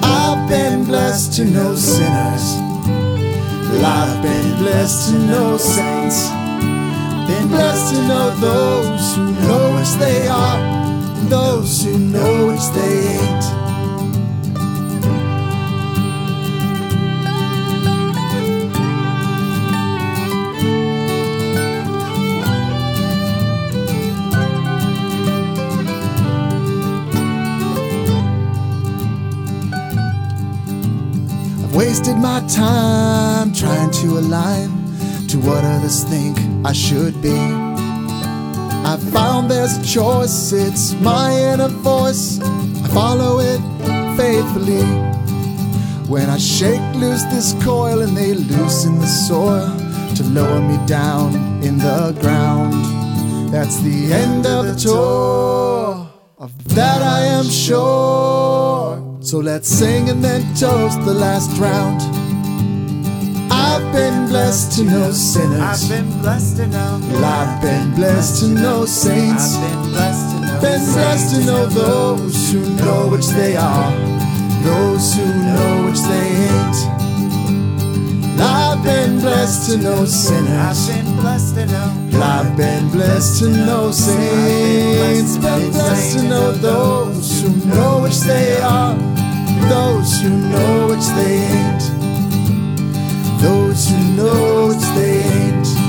I've 0.04 0.48
been 0.48 0.86
blessed 0.86 1.34
to 1.38 1.46
know 1.46 1.76
sinners. 1.76 2.46
I've 3.84 4.22
been 4.22 4.58
blessed 4.58 5.10
to 5.10 5.20
know 5.26 5.58
saints. 5.58 6.30
Been 7.28 7.48
blessed 7.48 7.96
to 7.96 8.08
know 8.08 8.30
those 8.40 9.16
who 9.16 9.32
know 9.42 9.76
which 9.76 9.92
they 10.00 10.28
are, 10.28 10.60
and 11.18 11.30
those 11.30 11.84
who 11.84 11.98
know 11.98 12.48
which 12.48 12.66
they 12.76 13.18
ain't. 13.18 13.61
Wasted 31.82 32.18
my 32.18 32.40
time 32.48 33.52
trying 33.52 33.90
to 33.90 34.20
align 34.20 34.70
to 35.28 35.40
what 35.40 35.64
others 35.64 36.04
think 36.04 36.38
I 36.64 36.74
should 36.74 37.20
be. 37.24 37.40
I 38.92 38.98
found 39.12 39.50
there's 39.50 39.78
a 39.80 39.84
choice, 39.84 40.52
it's 40.52 40.94
my 41.02 41.32
inner 41.52 41.70
voice. 41.70 42.40
I 42.84 42.88
follow 42.90 43.40
it 43.40 43.62
faithfully. 44.16 44.86
When 46.08 46.30
I 46.30 46.38
shake 46.38 46.86
loose 47.02 47.24
this 47.34 47.56
coil 47.64 48.04
and 48.04 48.16
they 48.16 48.36
loosen 48.36 49.00
the 49.00 49.08
soil 49.08 49.76
to 50.18 50.24
lower 50.38 50.62
me 50.62 50.78
down 50.86 51.34
in 51.64 51.80
the 51.80 52.16
ground. 52.22 52.74
That's 53.52 53.80
the 53.80 54.14
end 54.14 54.46
of 54.46 54.68
the 54.68 54.76
tour. 54.76 56.08
Of 56.38 56.52
that 56.76 57.02
I 57.02 57.22
am 57.40 57.46
sure. 57.46 59.11
So 59.32 59.40
let's 59.40 59.70
sing 59.70 60.10
and 60.10 60.22
then 60.22 60.42
toast 60.56 61.00
the 61.06 61.14
last 61.14 61.58
round. 61.58 62.02
I've 63.50 63.94
been 63.94 64.28
blessed 64.28 64.74
to 64.74 64.84
know 64.84 65.10
sinners. 65.12 65.62
I've 65.62 65.90
been 65.90 66.22
blessed 66.22 66.58
to 66.58 66.68
know. 66.68 67.00
I've 67.24 67.62
been 67.62 67.96
blessed 67.96 68.42
to 68.42 68.50
know 68.50 68.86
saints. 68.86 69.56
I've 69.56 69.72
been 69.72 69.92
blessed 69.92 70.36
to 70.36 70.42
know. 70.42 70.60
Been 70.60 70.84
blessed 70.94 71.36
to 71.36 71.46
know 71.46 71.66
those 71.68 72.52
who 72.52 72.60
know 72.76 73.08
which 73.08 73.28
they 73.28 73.56
are, 73.56 73.92
those 74.66 75.16
who 75.16 75.24
know 75.24 75.86
which 75.88 76.02
they 76.02 76.28
ain't. 76.52 77.02
I've 78.38 78.84
been 78.84 79.20
blessed 79.22 79.72
to 79.72 79.78
know 79.78 80.04
sinners. 80.04 80.90
I've 80.90 81.06
been 81.06 81.16
blessed 81.16 81.56
to 81.56 81.66
know. 81.68 82.02
I've 82.22 82.58
been 82.58 82.90
blessed 82.92 83.40
to 83.40 83.50
know 83.50 83.92
saints. 83.92 85.38
I've 85.38 85.42
Been 85.42 85.72
blessed 85.72 86.18
to 86.18 86.24
know 86.24 86.52
those 86.52 87.42
who 87.42 87.50
know 87.68 88.02
which 88.02 88.20
they 88.20 88.60
are, 88.60 88.96
those 89.70 90.22
who 90.22 90.30
know 90.30 90.96
they 91.16 91.38
ain't. 91.38 91.84
Those 93.42 93.90
who 93.90 93.98
know 94.16 94.74
they 94.96 95.24
ain't. 95.24 95.81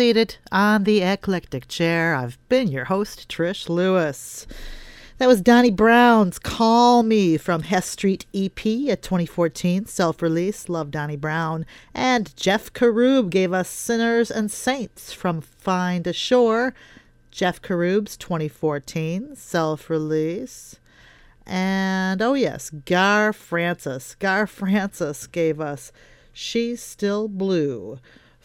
Seated 0.00 0.36
on 0.50 0.84
the 0.84 1.02
eclectic 1.02 1.68
chair. 1.68 2.14
I've 2.14 2.38
been 2.48 2.68
your 2.68 2.86
host, 2.86 3.28
Trish 3.28 3.68
Lewis. 3.68 4.46
That 5.18 5.28
was 5.28 5.42
Donnie 5.42 5.70
Brown's 5.70 6.38
Call 6.38 7.02
Me 7.02 7.36
from 7.36 7.64
Hess 7.64 7.84
Street 7.84 8.24
EP, 8.32 8.64
a 8.64 8.96
2014 8.96 9.84
self 9.84 10.22
release. 10.22 10.70
Love 10.70 10.90
Donnie 10.90 11.18
Brown. 11.18 11.66
And 11.92 12.34
Jeff 12.34 12.72
Karoub 12.72 13.28
gave 13.28 13.52
us 13.52 13.68
Sinners 13.68 14.30
and 14.30 14.50
Saints 14.50 15.12
from 15.12 15.42
Find 15.42 16.06
a 16.06 16.14
Shore. 16.14 16.72
Jeff 17.30 17.60
Karoub's 17.60 18.16
2014 18.16 19.36
self 19.36 19.90
release. 19.90 20.80
And 21.44 22.22
oh, 22.22 22.32
yes, 22.32 22.70
Gar 22.70 23.34
Francis. 23.34 24.14
Gar 24.14 24.46
Francis 24.46 25.26
gave 25.26 25.60
us 25.60 25.92
She's 26.32 26.82
Still 26.82 27.28
Blue 27.28 27.98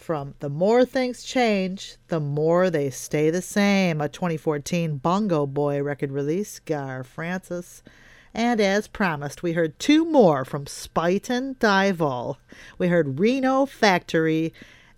from 0.06 0.36
The 0.40 0.50
More 0.50 0.86
Things 0.86 1.24
Change, 1.24 1.96
The 2.10 2.20
More 2.20 2.70
They 2.70 2.92
Stay 2.92 3.32
the 3.32 3.42
Same, 3.42 4.00
a 4.00 4.08
2014 4.08 4.98
Bongo 4.98 5.48
Boy 5.48 5.82
record 5.82 6.12
release, 6.12 6.60
Gar 6.60 7.04
Francis. 7.04 7.82
And 8.32 8.62
as 8.62 8.88
promised, 8.88 9.42
we 9.42 9.54
heard 9.54 9.80
two 9.80 10.06
more 10.06 10.46
from 10.46 10.66
Spuyten 10.66 11.56
Duyvil. 11.58 12.38
We 12.78 12.90
heard 12.90 13.20
Reno 13.20 13.66
Factory 13.66 14.54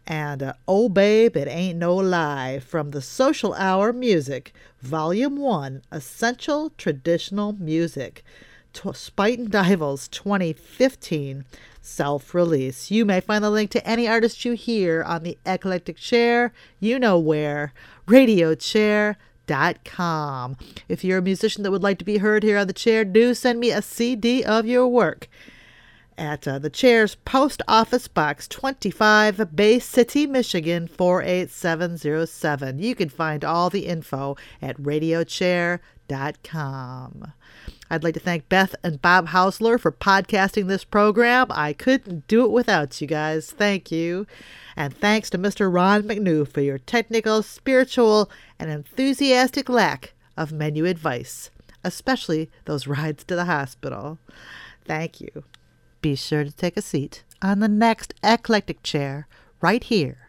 and 0.06 0.44
uh, 0.44 0.54
Oh 0.68 0.90
Babe, 0.90 1.38
It 1.38 1.48
Ain't 1.48 1.80
No 1.80 1.96
Lie 1.96 2.60
from 2.60 2.92
the 2.92 3.02
Social 3.02 3.54
Hour 3.54 3.94
Music, 3.94 4.54
Volume 4.82 5.38
1, 5.38 5.84
Essential 5.90 6.74
Traditional 6.78 7.54
Music, 7.54 8.26
T- 8.74 8.90
Spuyten 8.90 9.48
Duyvil's 9.48 10.10
2015 10.10 11.46
self 11.88 12.36
release. 12.36 12.92
You 12.92 13.06
may 13.06 13.22
find 13.22 13.44
the 13.44 13.50
link 13.50 13.72
to 13.72 13.88
any 13.88 14.08
artist 14.08 14.46
you 14.46 14.54
hear 14.54 15.02
on 15.04 15.24
the 15.24 15.40
Eclectic 15.46 15.98
Chair, 15.98 16.54
you 16.80 17.00
know 17.00 17.18
where, 17.18 17.74
radiochair.com. 18.08 20.58
If 20.88 21.04
you're 21.04 21.18
a 21.18 21.22
musician 21.22 21.64
that 21.64 21.72
would 21.72 21.84
like 21.84 21.98
to 22.00 22.06
be 22.06 22.18
heard 22.18 22.44
here 22.44 22.58
on 22.58 22.68
the 22.68 22.74
chair, 22.74 23.06
do 23.06 23.34
send 23.34 23.60
me 23.60 23.72
a 23.72 23.82
CD 23.82 24.44
of 24.44 24.66
your 24.66 24.88
work 24.88 25.30
at 26.18 26.48
uh, 26.48 26.58
the 26.58 26.70
chair's 26.70 27.16
post 27.16 27.62
office 27.68 28.08
box 28.08 28.48
25 28.48 29.56
bay 29.56 29.78
city 29.78 30.26
michigan 30.26 30.88
48707 30.88 32.80
you 32.80 32.96
can 32.96 33.08
find 33.08 33.46
all 33.46 33.70
the 33.70 33.86
info 33.86 34.36
at 34.60 34.82
radiochair.com 34.82 37.34
i'd 37.90 38.04
like 38.04 38.14
to 38.14 38.20
thank 38.20 38.48
beth 38.50 38.76
and 38.84 39.02
bob 39.02 39.28
hausler 39.30 39.80
for 39.80 39.92
podcasting 39.92 40.68
this 40.68 40.84
program. 40.84 41.48
I 41.50 41.74
couldn't 41.74 42.28
do 42.28 42.46
it 42.46 42.52
without 42.52 43.00
you 43.02 43.08
guys. 43.08 43.52
Thank 43.52 43.92
you. 43.92 44.28
And 44.76 44.96
thanks 44.96 45.30
to 45.32 45.38
mr 45.38 45.74
ron 45.74 46.04
mcnew 46.04 46.48
for 46.48 46.62
your 46.62 46.78
technical 46.78 47.44
spiritual 47.44 48.30
and 48.60 48.70
enthusiastic 48.70 49.70
lack 49.70 50.14
of 50.36 50.52
menu 50.52 50.86
advice 50.86 51.50
especially 51.88 52.50
those 52.66 52.86
rides 52.86 53.24
to 53.24 53.36
the 53.36 53.46
hospital. 53.46 54.20
Thank 54.86 55.22
you. 55.22 55.44
Be 56.02 56.16
sure 56.16 56.44
to 56.44 56.52
take 56.52 56.78
a 56.78 56.82
seat 56.82 57.24
on 57.42 57.60
the 57.60 57.68
next 57.68 58.14
eclectic 58.24 58.84
chair 58.84 59.28
right 59.62 59.84
here. 59.84 60.27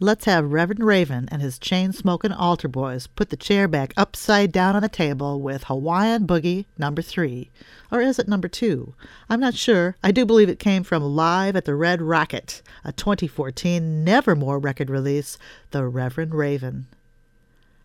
Let's 0.00 0.26
have 0.26 0.52
Reverend 0.52 0.84
Raven 0.84 1.28
and 1.32 1.42
his 1.42 1.58
chain 1.58 1.92
smoking 1.92 2.30
altar 2.30 2.68
boys 2.68 3.08
put 3.08 3.30
the 3.30 3.36
chair 3.36 3.66
back 3.66 3.92
upside 3.96 4.52
down 4.52 4.76
on 4.76 4.82
the 4.82 4.88
table 4.88 5.40
with 5.40 5.64
Hawaiian 5.64 6.24
Boogie 6.24 6.66
number 6.78 7.02
three. 7.02 7.50
Or 7.90 8.00
is 8.00 8.20
it 8.20 8.28
number 8.28 8.46
two? 8.46 8.94
I'm 9.28 9.40
not 9.40 9.54
sure. 9.54 9.96
I 10.00 10.12
do 10.12 10.24
believe 10.24 10.48
it 10.48 10.60
came 10.60 10.84
from 10.84 11.02
Live 11.02 11.56
at 11.56 11.64
the 11.64 11.74
Red 11.74 12.00
Rocket, 12.00 12.62
a 12.84 12.92
2014 12.92 14.04
Nevermore 14.04 14.60
record 14.60 14.88
release, 14.88 15.36
The 15.72 15.84
Reverend 15.84 16.32
Raven. 16.32 16.86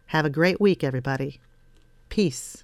Have 0.07 0.25
a 0.25 0.29
great 0.29 0.61
week, 0.61 0.83
everybody. 0.83 1.39
Peace. 2.09 2.63